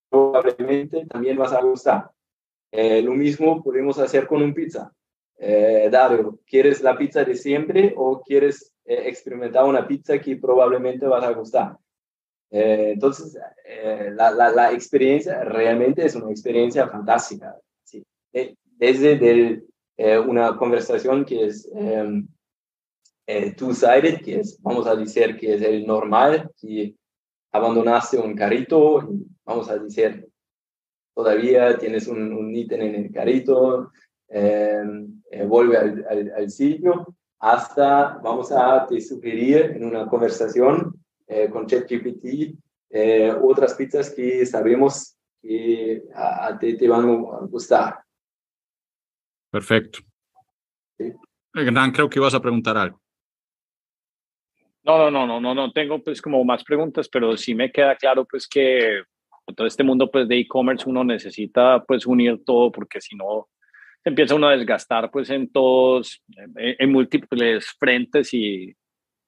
[0.08, 2.10] probablemente también vas a gustar.
[2.72, 4.90] lo mismo podemos hacer con un pizza.
[5.90, 11.32] Dario, ¿quieres la pizza de siempre o quieres experimentar una pizza que probablemente vas a
[11.32, 11.76] gustar?
[12.50, 17.56] Eh, entonces, eh, la, la, experiencia realmente es una experiencia fantástica.
[18.78, 19.66] Desde del,
[19.96, 22.26] eh, una conversación que es em,
[23.56, 26.94] two-sided, que es, vamos a decir, que es el normal, que
[27.52, 29.08] abandonaste un carrito,
[29.44, 30.28] vamos a decir,
[31.14, 33.90] todavía tienes un, un ítem en el carrito,
[34.28, 40.94] em, vuelve al, al, sitio, hasta vamos a te sugerir en una conversación
[41.26, 42.56] eh, con ChatGPT
[42.90, 46.02] eh, otras pizzas que sabemos que
[46.60, 48.05] ti te van a gustar.
[49.56, 50.00] Perfecto.
[50.98, 51.12] ¿Sí?
[51.54, 53.00] Hernán, creo que ibas a preguntar algo.
[54.84, 57.96] No, no, no, no, no, no tengo pues como más preguntas, pero sí me queda
[57.96, 59.02] claro pues que
[59.56, 63.48] todo este mundo pues de e-commerce uno necesita pues unir todo porque si no
[64.02, 66.22] se empieza uno a desgastar pues en todos,
[66.56, 68.76] en múltiples frentes y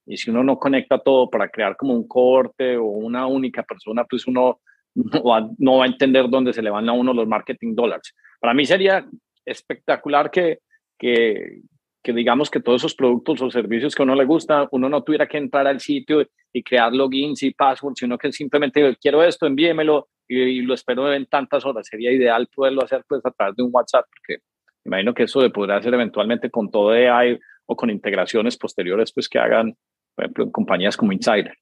[0.09, 4.05] y si uno no conecta todo para crear como un corte o una única persona,
[4.05, 4.61] pues uno
[4.95, 8.14] no va, no va a entender dónde se le van a uno los marketing dollars.
[8.41, 9.07] Para mí sería
[9.51, 10.59] espectacular que,
[10.99, 11.61] que,
[12.03, 15.03] que digamos que todos esos productos o servicios que a uno le gusta, uno no
[15.03, 19.46] tuviera que entrar al sitio y crear logins y passwords, sino que simplemente quiero esto,
[19.46, 21.86] envíemelo y, lo espero en tantas horas.
[21.86, 24.42] Sería ideal poderlo hacer pues a través de un WhatsApp, porque
[24.84, 29.28] imagino que eso se podrá hacer eventualmente con todo AI o con integraciones posteriores pues
[29.28, 29.74] que hagan,
[30.14, 31.55] por ejemplo, en compañías como Insider.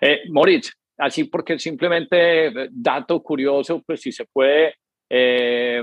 [0.00, 4.74] Eh, Moritz, así porque simplemente eh, dato curioso, pues si se puede,
[5.08, 5.82] eh,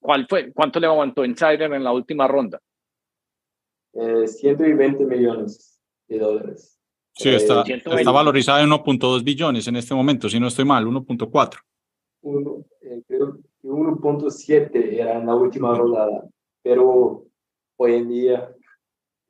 [0.00, 2.60] ¿cuál fue, ¿cuánto le aguantó Insider en la última ronda?
[3.92, 6.78] 120 millones de dólares.
[7.12, 11.58] Sí, está, está valorizada en 1.2 billones en este momento, si no estoy mal, 1.4.
[13.06, 16.24] creo que 1.7 era en la última ronda,
[16.62, 17.26] pero
[17.76, 18.54] hoy en día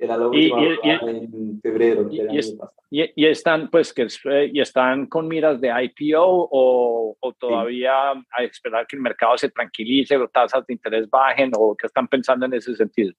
[0.01, 2.73] era la última y, en febrero del año pasado.
[2.91, 8.43] Y, están, pues, que, eh, y están con miras de IPO o, o todavía a
[8.43, 12.47] esperar que el mercado se tranquilice o tasas de interés bajen o qué están pensando
[12.47, 13.13] en ese sentido.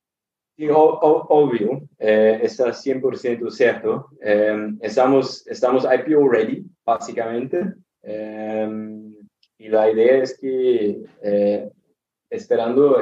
[0.57, 4.07] Sí, obvio, eh, está 100% cierto.
[4.21, 7.73] Eh, estamos, estamos IPO ready, básicamente.
[8.03, 11.01] y la idea es que
[12.29, 12.97] esperando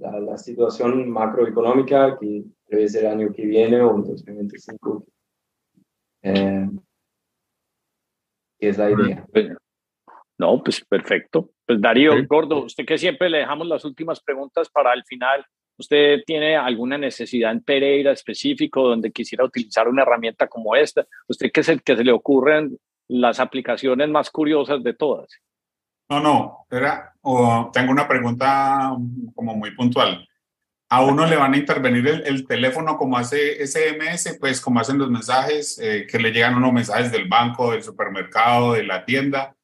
[0.00, 5.04] la, la, situación macroeconómica que debe ser el año que viene o en 2025
[6.22, 6.68] eh,
[8.58, 9.26] es la idea.
[9.32, 9.50] Pues,
[10.38, 11.50] no, pues perfecto.
[11.66, 15.44] Pues Darío, Gordo, usted que siempre le dejamos las últimas preguntas para el final.
[15.78, 21.06] ¿Usted tiene alguna necesidad en Pereira específico donde quisiera utilizar una herramienta como esta?
[21.26, 22.76] ¿Usted qué es el que se le ocurren
[23.08, 25.28] las aplicaciones más curiosas de todas?
[26.10, 27.14] No, no, era,
[27.72, 28.94] tengo una pregunta
[29.34, 30.26] como muy puntual
[30.92, 35.08] a uno le van a intervenir el, teléfono como hace SMS, pues como hacen los
[35.08, 39.54] mensajes, eh, que le llegan unos mensajes del banco, del supermercado, de la tienda,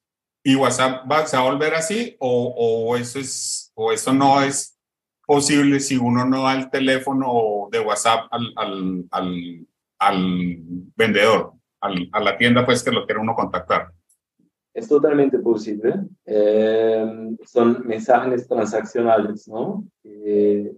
[0.44, 4.40] y WhatsApp va, ¿se va a volver así o, o, eso es, o eso no
[4.40, 4.78] es
[5.26, 9.66] posible si uno no da el teléfono de WhatsApp al, al, al,
[9.98, 10.56] al
[10.94, 13.90] vendedor, a la tienda pues que lo quiere uno contactar.
[14.76, 15.94] Es totalmente posible.
[16.26, 19.88] Eh, son mensajes transaccionales, ¿no?
[20.04, 20.70] Eh,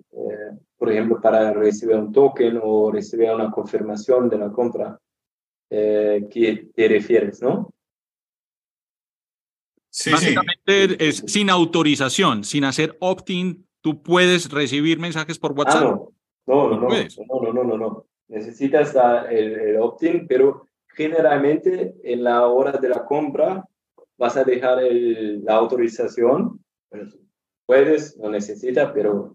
[0.76, 4.96] por ejemplo, para recibir un token o recibir una confirmación de la compra
[5.68, 7.74] eh, que te refieres, ¿no?
[9.90, 15.82] Sí, Básicamente es sin autorización, sin hacer opt-in, tú puedes recibir mensajes por ah, WhatsApp.
[15.82, 16.12] no.
[16.46, 18.94] No, no, no, no, no, no, no, Necesitas
[19.28, 23.64] el, el opt-in, pero generalmente en la hora de la compra
[24.19, 26.62] vas a dejar la autorización.
[27.64, 29.35] puedes, no necesitas, pero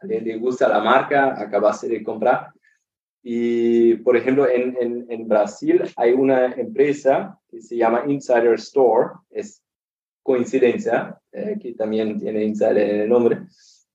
[0.00, 2.52] a alguien le gusta la marca, acabas de comprar.
[3.22, 9.10] Y, por ejemplo, en, en, en, Brasil hay una empresa que se llama Insider Store,
[9.30, 9.62] es
[10.24, 13.42] coincidencia, eh, que también tiene Insider en el nombre,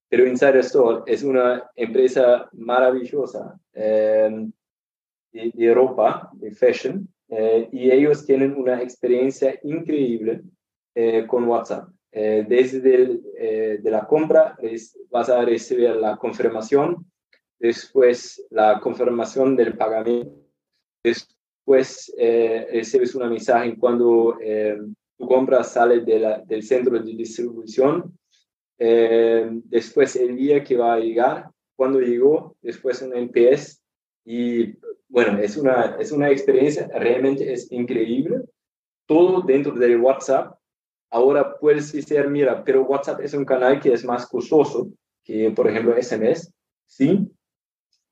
[0.08, 4.48] pero Insider Store es una empresa maravillosa eh,
[5.34, 10.42] de, de ropa, de fashion, eh, y ellos tienen una experiencia increíble
[10.96, 11.90] eh, con WhatsApp.
[12.12, 13.22] Eh, desde el,
[13.84, 14.58] de la compra
[15.10, 17.06] vas a recibir la confirmación,
[17.60, 20.34] después la confirmación del pagamento,
[21.04, 24.38] después recibes una mensaje cuando
[25.18, 28.18] tu compra sale de la, del centro de distribución,
[28.78, 33.84] después el día que va a llegar, cuando llegó, después un NPS
[34.30, 38.42] y bueno, es una, es una experiencia, realmente es increíble.
[39.06, 40.60] Todo dentro de WhatsApp.
[41.10, 44.92] Ahora puedes decir, mira, pero WhatsApp es un canal que es más costoso
[45.24, 46.54] que, por ejemplo, SMS.
[46.86, 47.26] Sí,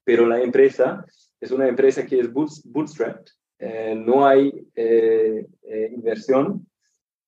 [0.06, 1.06] pero la empresa
[1.42, 3.26] es una empresa que es bootstrapped.
[3.60, 6.66] Eh, no hay eh, eh, inversión.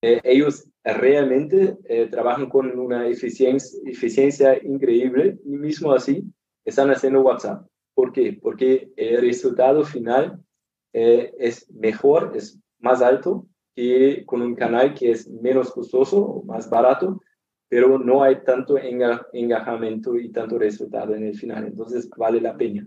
[0.01, 1.75] ellos realmente
[2.09, 6.23] trabajan con una eficiencia, eficiencia increíble y mismo así
[6.63, 7.67] están haciendo WhatsApp.
[7.97, 8.37] ¿Por qué?
[8.39, 10.39] Porque el resultado final
[10.93, 16.43] eh, es mejor, es más alto que con un canal que es menos costoso o
[16.43, 17.19] más barato,
[17.67, 21.65] pero no hay tanto engajamiento y tanto resultado en el final.
[21.65, 22.85] Entonces, vale la pena.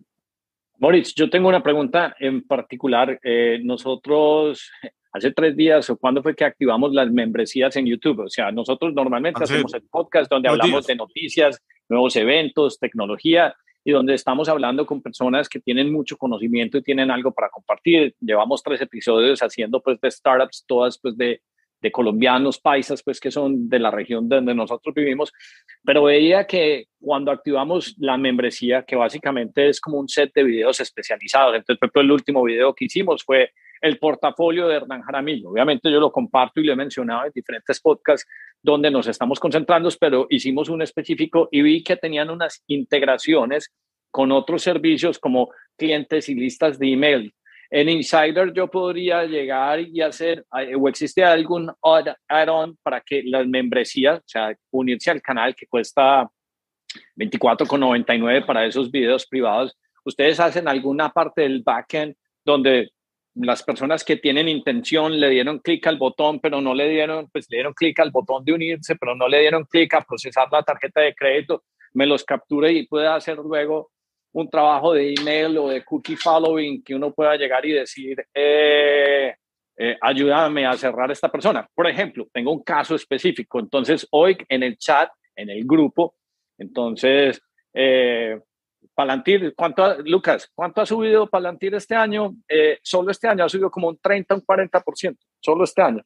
[0.79, 3.19] Moritz, yo tengo una pregunta en particular.
[3.25, 4.71] Eh, nosotros
[5.13, 8.21] hace tres días o cuándo fue que activamos las membresías en YouTube.
[8.21, 13.93] O sea, nosotros normalmente hacemos el podcast donde hablamos de noticias, nuevos eventos, tecnología y
[13.93, 18.14] donde estamos hablando con personas que tienen mucho conocimiento y tienen algo para compartir.
[18.20, 21.41] Llevamos tres episodios haciendo pues de startups, todas pues de,
[21.81, 25.33] de colombianos, paisas, pues que son de la región donde nosotros vivimos,
[25.85, 30.81] pero veía que cuando activamos la membresía, que básicamente es como un set de videos
[30.81, 35.51] especializados, entonces por el último video que hicimos fue el portafolio de Hernán Jaramillo.
[35.51, 38.28] Obviamente yo lo comparto y lo he mencionado en diferentes podcasts
[38.62, 43.72] donde nos estamos concentrando, pero hicimos un específico y vi que tenían unas integraciones
[44.11, 47.35] con otros servicios como clientes y listas de email.
[47.70, 51.70] En Insider yo podría llegar y hacer, eh, o existe algún
[52.28, 56.28] add-on para que las membresías, o sea, unirse al canal que cuesta
[57.16, 59.78] 24,99 para esos videos privados.
[60.05, 62.91] Ustedes hacen alguna parte del backend donde
[63.35, 67.47] las personas que tienen intención le dieron clic al botón, pero no le dieron, pues
[67.51, 70.62] le dieron clic al botón de unirse, pero no le dieron clic a procesar la
[70.62, 71.64] tarjeta de crédito,
[71.95, 73.91] me los capture y pueda hacer luego
[74.33, 79.35] un trabajo de email o de cookie following que uno pueda llegar y decir, eh,
[79.76, 81.68] eh, ayúdame a cerrar esta persona.
[81.74, 83.59] Por ejemplo, tengo un caso específico.
[83.59, 86.14] Entonces, hoy en el chat, en el grupo,
[86.59, 87.41] entonces,
[87.72, 88.39] eh,
[89.01, 92.35] Palantir, ¿cuánto, Lucas, cuánto ha subido Palantir este año?
[92.47, 96.03] Eh, solo este año ha subido como un 30, un 40%, solo este año.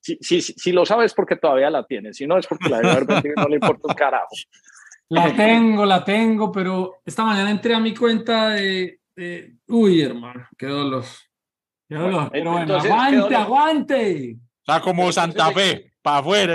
[0.00, 2.90] Si, si, si, lo sabes porque todavía la tienes, si no es porque la de
[2.90, 3.06] haber
[3.36, 4.34] no le importa un carajo.
[5.10, 8.98] La tengo, la tengo, pero esta mañana entré a mi cuenta de,
[9.68, 11.04] uy, hermano, qué dolor.
[11.88, 12.28] Qué dolor.
[12.32, 14.36] pero bueno, aguante, aguante.
[14.58, 16.54] Está como Santa Fe, para afuera.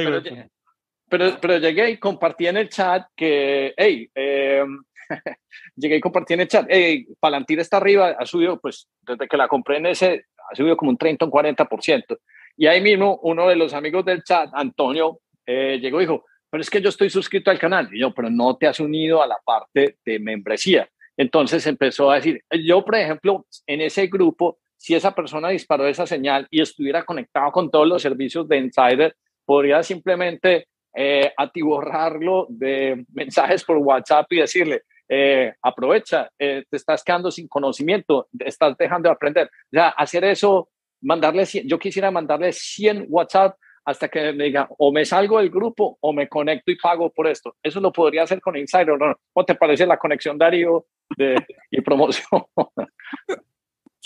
[1.07, 4.63] Pero, pero, llegué y compartí en el chat que, hey, eh,
[5.75, 9.37] llegué y compartí en el chat, hey, Palantir está arriba, ha subido, pues desde que
[9.37, 12.17] la compré en ese, ha subido como un 30 o un 40%.
[12.57, 16.61] Y ahí mismo uno de los amigos del chat, Antonio, eh, llegó y dijo, pero
[16.61, 17.89] es que yo estoy suscrito al canal.
[17.91, 20.87] Y yo, pero no te has unido a la parte de membresía.
[21.15, 26.05] Entonces empezó a decir, yo, por ejemplo, en ese grupo, si esa persona disparó esa
[26.05, 33.05] señal y estuviera conectado con todos los servicios de Insider, podría simplemente eh, atiborrarlo de
[33.13, 34.83] mensajes por WhatsApp y decirle,
[35.13, 39.51] eh, aprovecha, eh, te estás quedando sin conocimiento, estás dejando de aprender.
[39.75, 40.69] O hacer eso,
[41.01, 45.97] mandarle, yo quisiera mandarle 100 WhatsApp hasta que me diga o me salgo del grupo
[45.99, 47.57] o me conecto y pago por esto.
[47.61, 49.13] Eso lo podría hacer con Insider, ¿no?
[49.33, 50.85] ¿Cómo te parece la conexión, Darío,
[51.17, 51.35] de,
[51.69, 52.43] y promoción?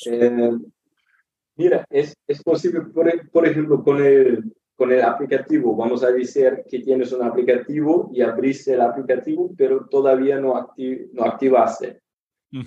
[0.07, 0.51] Eh,
[1.55, 4.43] mira, es, es posible, por, por, ejemplo, con el,
[4.75, 9.87] con el aplicativo, vamos a decir que tienes un aplicativo y abriste el aplicativo, pero
[9.87, 12.01] todavía no, activ no activaste.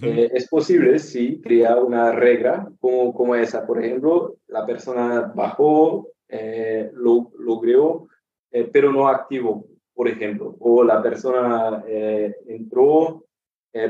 [0.03, 3.67] Eh, es posible, sí, crear una regla como, como esa.
[3.67, 8.07] Por ejemplo, la persona bajó eh, lo, lo, creó,
[8.51, 13.25] eh, pero no activo por ejemplo, o la persona eh, entró,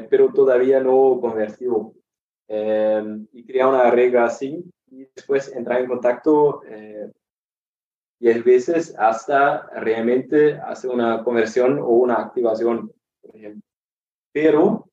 [0.09, 1.93] pero todavía no convirtió.
[2.49, 6.63] y crea una regla así y después entrar en contacto
[8.21, 13.63] y a veces hasta realmente hace una conversión o una activación, por ejemplo.
[14.33, 14.91] Pero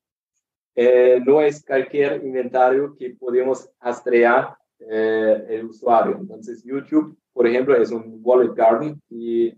[1.26, 6.18] no es cualquier inventario que podemos rastrear el usuario.
[6.20, 9.52] Entonces, YouTube por ejemplo, es un wallet garden y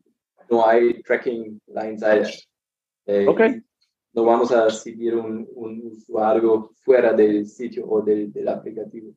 [0.51, 2.27] no hay tracking la inside.
[3.07, 3.25] Eh,
[4.13, 9.13] no vamos a seguir un, un, usuario fuera del sitio o del, del aplicativo.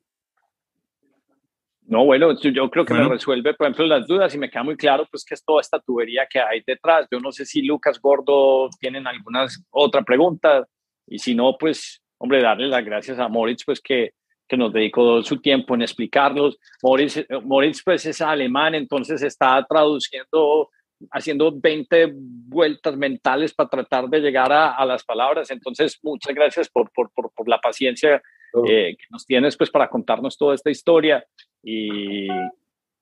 [1.84, 4.76] No, bueno, yo creo que me resuelve, por ejemplo, las dudas y me queda muy
[4.76, 7.06] claro pues que es toda esta tubería que hay detrás.
[7.10, 10.66] Yo no sé si Lucas Gordo tienen alguna otra pregunta
[11.06, 14.12] y si no, pues, hombre, darle las gracias a Moritz, pues que
[14.52, 16.58] que nos dedicó su tiempo en explicarnos.
[16.82, 20.68] Moritz, eh, Moritz pues es alemán, entonces está traduciendo,
[21.10, 25.50] haciendo 20 vueltas mentales para tratar de llegar a, a las palabras.
[25.50, 28.22] Entonces, muchas gracias por, por, por, por la paciencia
[28.68, 31.24] eh, que nos tienes pues para contarnos toda esta historia.
[31.62, 32.28] Y,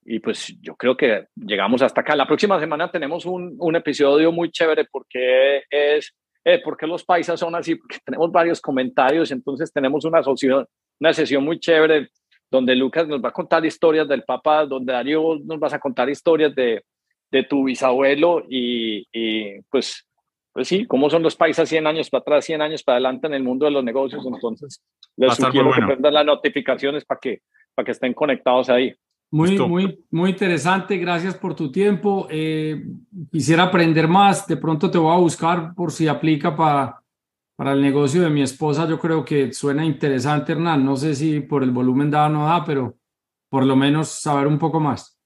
[0.04, 2.14] y, pues yo creo que llegamos hasta acá.
[2.14, 6.14] La próxima semana tenemos un, un episodio muy chévere porque es...
[6.42, 7.74] Eh, ¿Por qué los paisas son así?
[7.74, 10.66] Porque tenemos varios comentarios, entonces tenemos una solución
[11.00, 12.08] una sesión muy chévere
[12.50, 16.10] donde Lucas nos va a contar historias del Papa, donde Darío nos vas a contar
[16.10, 16.84] historias de,
[17.30, 20.06] de tu bisabuelo y, y, pues,
[20.52, 23.34] pues sí, cómo son los países 100 años para atrás, 100 años para adelante en
[23.34, 24.24] el mundo de los negocios.
[24.26, 24.82] Entonces,
[25.16, 27.42] les sugiero que prendan las notificaciones para que,
[27.74, 28.94] para que estén conectados ahí.
[29.32, 30.96] Muy, muy, muy interesante.
[30.98, 32.26] Gracias por tu tiempo.
[32.30, 32.84] Eh,
[33.30, 34.46] quisiera aprender más.
[34.46, 37.00] De pronto te voy a buscar por si aplica para
[37.60, 40.82] para el negocio de mi esposa yo creo que suena interesante, Hernán.
[40.82, 42.94] No sé si por el volumen da o no da, pero
[43.50, 45.20] por lo menos saber un poco más.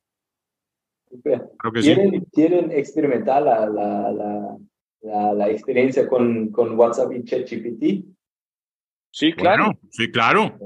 [1.23, 4.57] ¿Quieren, ¿Quieren, experimentar la, la, la,
[5.05, 8.05] la, experiencia con, con WhatsApp y ChatGPT?
[9.11, 9.79] Sí, claro.
[9.91, 10.59] sí, claro.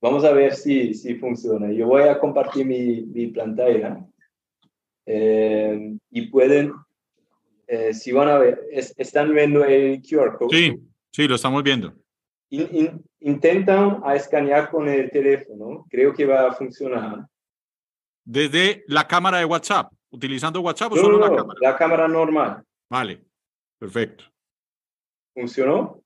[0.00, 1.72] Vamos a ver si, si funciona.
[1.72, 4.06] Yo voy a compartir mi, mi pantalla
[5.04, 6.72] eh, y pueden
[7.70, 10.56] eh, si van a ver, están viendo el QR code.
[10.56, 10.80] Sí,
[11.12, 11.92] sí, lo estamos viendo.
[13.20, 17.26] intentan a escanear con el teléfono, creo que va a funcionar.
[18.24, 21.58] Desde la cámara de WhatsApp, utilizando WhatsApp o solo la cámara?
[21.60, 22.62] La cámara normal.
[22.88, 23.20] Vale,
[23.78, 24.24] perfecto.
[25.34, 26.02] ¿Funcionó?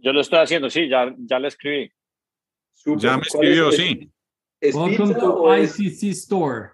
[0.00, 1.92] Yo lo estoy haciendo, sí, ya, ya le escribí.
[2.72, 3.02] Super.
[3.02, 4.10] Ya me escribió, sí.
[4.60, 6.70] ¿Es Welcome to ICC Store.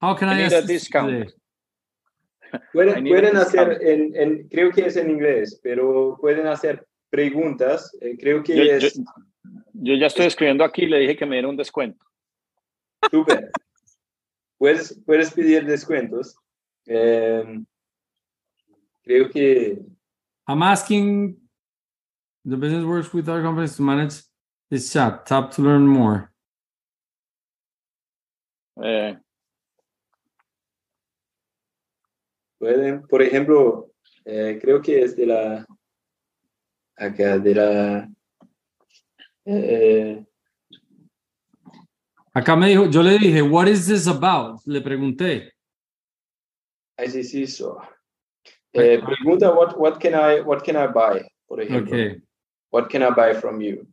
[0.00, 1.30] How can I, I assist discount?
[2.72, 7.96] Pueden, pueden hacer, en, en, creo que es en inglés, pero pueden hacer preguntas.
[8.00, 8.94] Eh, creo que yo, es.
[8.94, 9.04] Yo,
[9.72, 12.04] yo, ya estoy escribiendo aquí, le dije que me diera un descuento.
[13.10, 13.50] Súper.
[14.58, 16.36] puedes, puedes pedir descuentos.
[16.86, 17.66] Um,
[19.06, 19.78] creo que.
[20.48, 21.36] I'm asking
[22.44, 24.22] the business works with our companies to manage
[24.70, 25.26] this chat.
[25.26, 26.32] Tap to learn more.
[28.82, 29.14] Eh.
[32.58, 33.90] Pueden, por ejemplo,
[34.24, 35.66] eh, creo que es de la.
[36.96, 38.08] Acá, de la.
[39.44, 40.24] Eh,
[42.34, 44.60] Acá me dijo, yo le dije, what is this about?
[44.66, 45.52] Le pregunté.
[46.98, 47.80] I see, sí, so.
[48.78, 51.26] Eh, pregunta, what, what, can I, what can I buy?
[51.48, 51.92] Por ejemplo.
[51.92, 52.20] Okay.
[52.70, 53.86] What can I buy from you?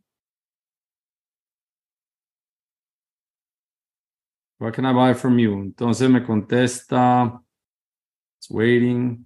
[4.59, 5.53] What can I buy from you?
[5.53, 7.41] Entonces me contesta,
[8.37, 9.25] it's waiting.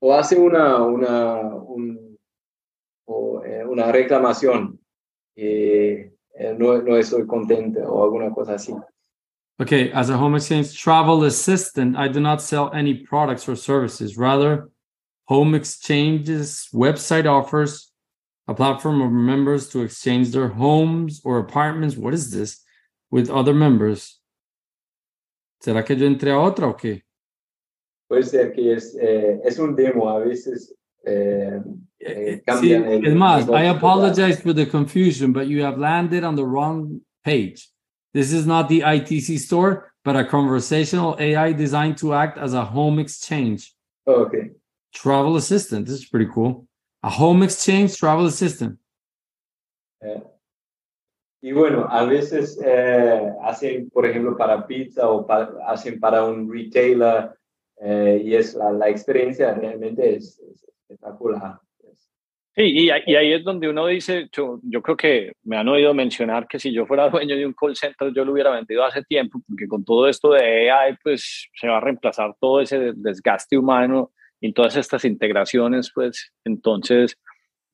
[0.00, 2.18] O hace una, una, un,
[3.06, 4.78] o, eh, una reclamación.
[5.36, 8.74] Eh, eh, no, no estoy contento o alguna cosa así.
[9.60, 14.16] Okay, as a home exchange travel assistant, I do not sell any products or services.
[14.16, 14.70] Rather,
[15.26, 17.92] home exchanges website offers
[18.48, 21.94] a platform of members to exchange their homes or apartments.
[21.94, 22.64] What is this?
[23.10, 24.18] With other members.
[25.62, 27.02] ¿Será que yo entré a otra o qué?
[28.08, 30.08] Puede ser que es, eh, es un demo.
[30.08, 31.60] A veces eh,
[32.00, 36.46] eh, sí, es más, I apologize for the confusion, but you have landed on the
[36.46, 37.68] wrong page.
[38.12, 42.64] This is not the ITC store, but a conversational AI designed to act as a
[42.64, 43.74] home exchange.
[44.06, 44.50] Oh, okay.
[44.92, 45.86] Travel assistant.
[45.86, 46.66] This is pretty cool.
[47.02, 48.78] A home exchange travel assistant.
[50.02, 50.20] Eh,
[51.42, 56.50] y bueno, a veces eh, hacen, por ejemplo, para pizza o pa hacen para un
[56.50, 57.30] retailer
[57.80, 61.60] eh, y es la, la experiencia realmente es, es espectacular.
[62.56, 66.48] Sí, y, y, ahí es donde uno dice, yo, creo que me han oído mencionar
[66.48, 69.40] que si yo fuera dueño de un call center, yo lo hubiera vendido hace tiempo,
[69.46, 74.10] porque con todo esto de AI, pues se va a reemplazar todo ese desgaste humano
[74.40, 77.16] y todas estas integraciones, pues entonces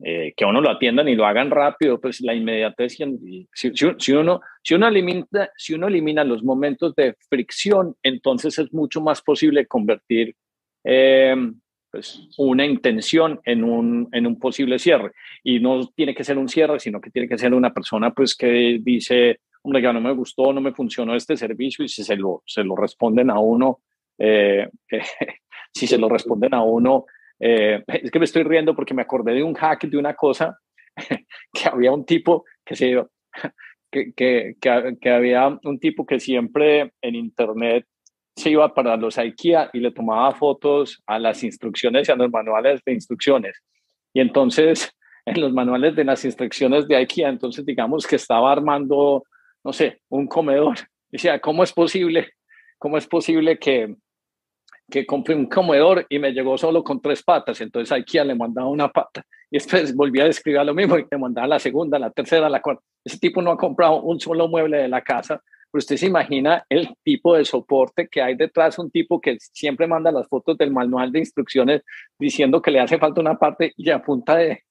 [0.04, 4.40] eh, que uno lo atiendan y lo hagan rápido, pues la inmediatez, si, si, uno,
[4.62, 9.66] si, uno elimina, si uno elimina los momentos de fricción, entonces es mucho más posible
[9.66, 10.34] convertir...
[10.84, 11.34] Eh,
[11.96, 15.12] pues, una intención en un, en un posible cierre.
[15.42, 18.36] Y no tiene que ser un cierre, sino que tiene que ser una persona pues,
[18.36, 22.16] que dice, hombre, ya no me gustó, no me funcionó este servicio y si se
[22.16, 23.80] lo, se lo responden a uno,
[24.18, 24.68] eh,
[25.74, 27.06] si se lo responden a uno,
[27.40, 30.58] eh, es que me estoy riendo porque me acordé de un hack de una cosa
[31.52, 33.02] que había un tipo que se...
[33.88, 37.86] Que, que, que, que había un tipo que siempre en internet
[38.36, 42.30] se iba para los IKEA y le tomaba fotos a las instrucciones y a los
[42.30, 43.62] manuales de instrucciones.
[44.12, 44.92] Y entonces,
[45.26, 49.24] en los manuales de las instrucciones de IKEA, entonces digamos que estaba armando,
[49.64, 50.76] no sé, un comedor.
[51.10, 52.32] Decía, ¿cómo es posible?
[52.78, 53.96] ¿Cómo es posible que,
[54.90, 57.60] que compré un comedor y me llegó solo con tres patas?
[57.62, 61.18] Entonces IKEA le mandaba una pata y después volvía a escribir lo mismo y le
[61.18, 62.82] mandaba la segunda, la tercera, la cuarta.
[63.02, 65.40] Ese tipo no ha comprado un solo mueble de la casa
[65.78, 70.10] usted se imagina el tipo de soporte que hay detrás, un tipo que siempre manda
[70.10, 71.82] las fotos del manual de instrucciones
[72.18, 74.64] diciendo que le hace falta una parte y a punta de,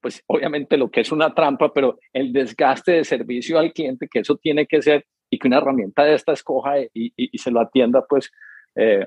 [0.00, 4.20] pues obviamente lo que es una trampa, pero el desgaste de servicio al cliente, que
[4.20, 7.50] eso tiene que ser y que una herramienta de esta escoja y, y, y se
[7.50, 8.30] lo atienda, pues
[8.76, 9.06] eh,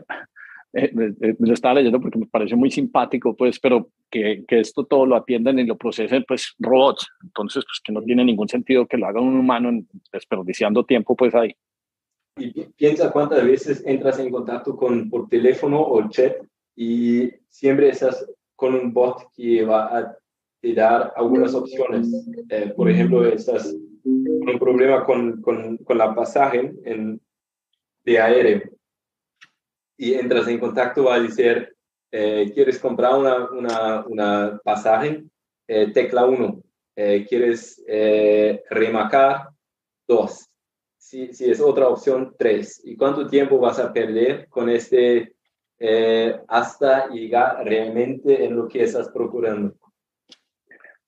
[0.73, 4.85] eh, me lo estaba leyendo porque me pareció muy simpático, pues, pero que, que, esto
[4.85, 7.07] todo lo atiendan y lo procesen, pues, robots.
[7.23, 9.83] Entonces, pues, que no tiene ningún sentido que lo haga un humano
[10.13, 11.55] desperdiciando tiempo, pues, ahí.
[12.37, 16.37] Y piensa cuántas veces entras en contacto con, por teléfono o chat
[16.75, 18.25] y siempre estás
[18.55, 20.17] con un bot que va a
[20.61, 22.07] te dar algunas opciones.
[22.49, 27.19] Eh, por ejemplo, estás con un problema con, con, con la pasaje en,
[28.05, 28.61] de aéreo
[30.01, 31.75] y entras en contacto a decir,
[32.11, 35.23] eh, ¿quieres comprar una, una, una pasaje?
[35.67, 36.59] Eh, tecla 1.
[36.95, 37.83] Eh, ¿Quieres
[38.67, 39.49] remacar?
[40.07, 40.49] 2.
[40.97, 42.81] Si, si, es otra opción, 3.
[42.85, 45.35] ¿Y cuánto tiempo vas a perder con este
[46.47, 49.75] hasta llegar realmente en lo que estás procurando?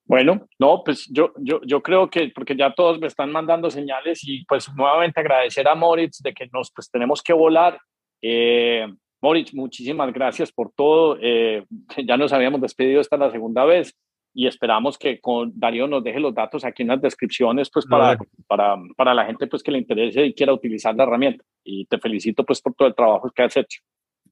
[0.06, 4.22] Bueno, no, pues yo, yo, yo creo que, porque ya todos me están mandando señales
[4.24, 7.80] y pues nuevamente agradecer a Moritz de que nos pues tenemos que volar
[8.24, 8.88] eh,
[9.22, 11.18] Moritz, muchísimas gracias por todo.
[11.22, 11.66] Eh,
[12.08, 13.95] ya nos habíamos despedido esta la segunda vez.
[14.36, 18.18] y esperamos que con Darío nos deje los datos aquí en las descripciones pues para,
[18.48, 21.44] para, para la gente pues que le interese y quiera utilizar la herramienta.
[21.64, 23.82] Y te felicito pues por todo el trabajo que has hecho.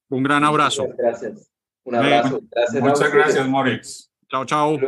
[0.09, 0.87] Un gran abrazo.
[0.97, 1.51] Gracias.
[1.83, 2.41] Un abrazo.
[2.81, 4.11] Muchas gracias, Moritz.
[4.29, 4.79] Chao, chao.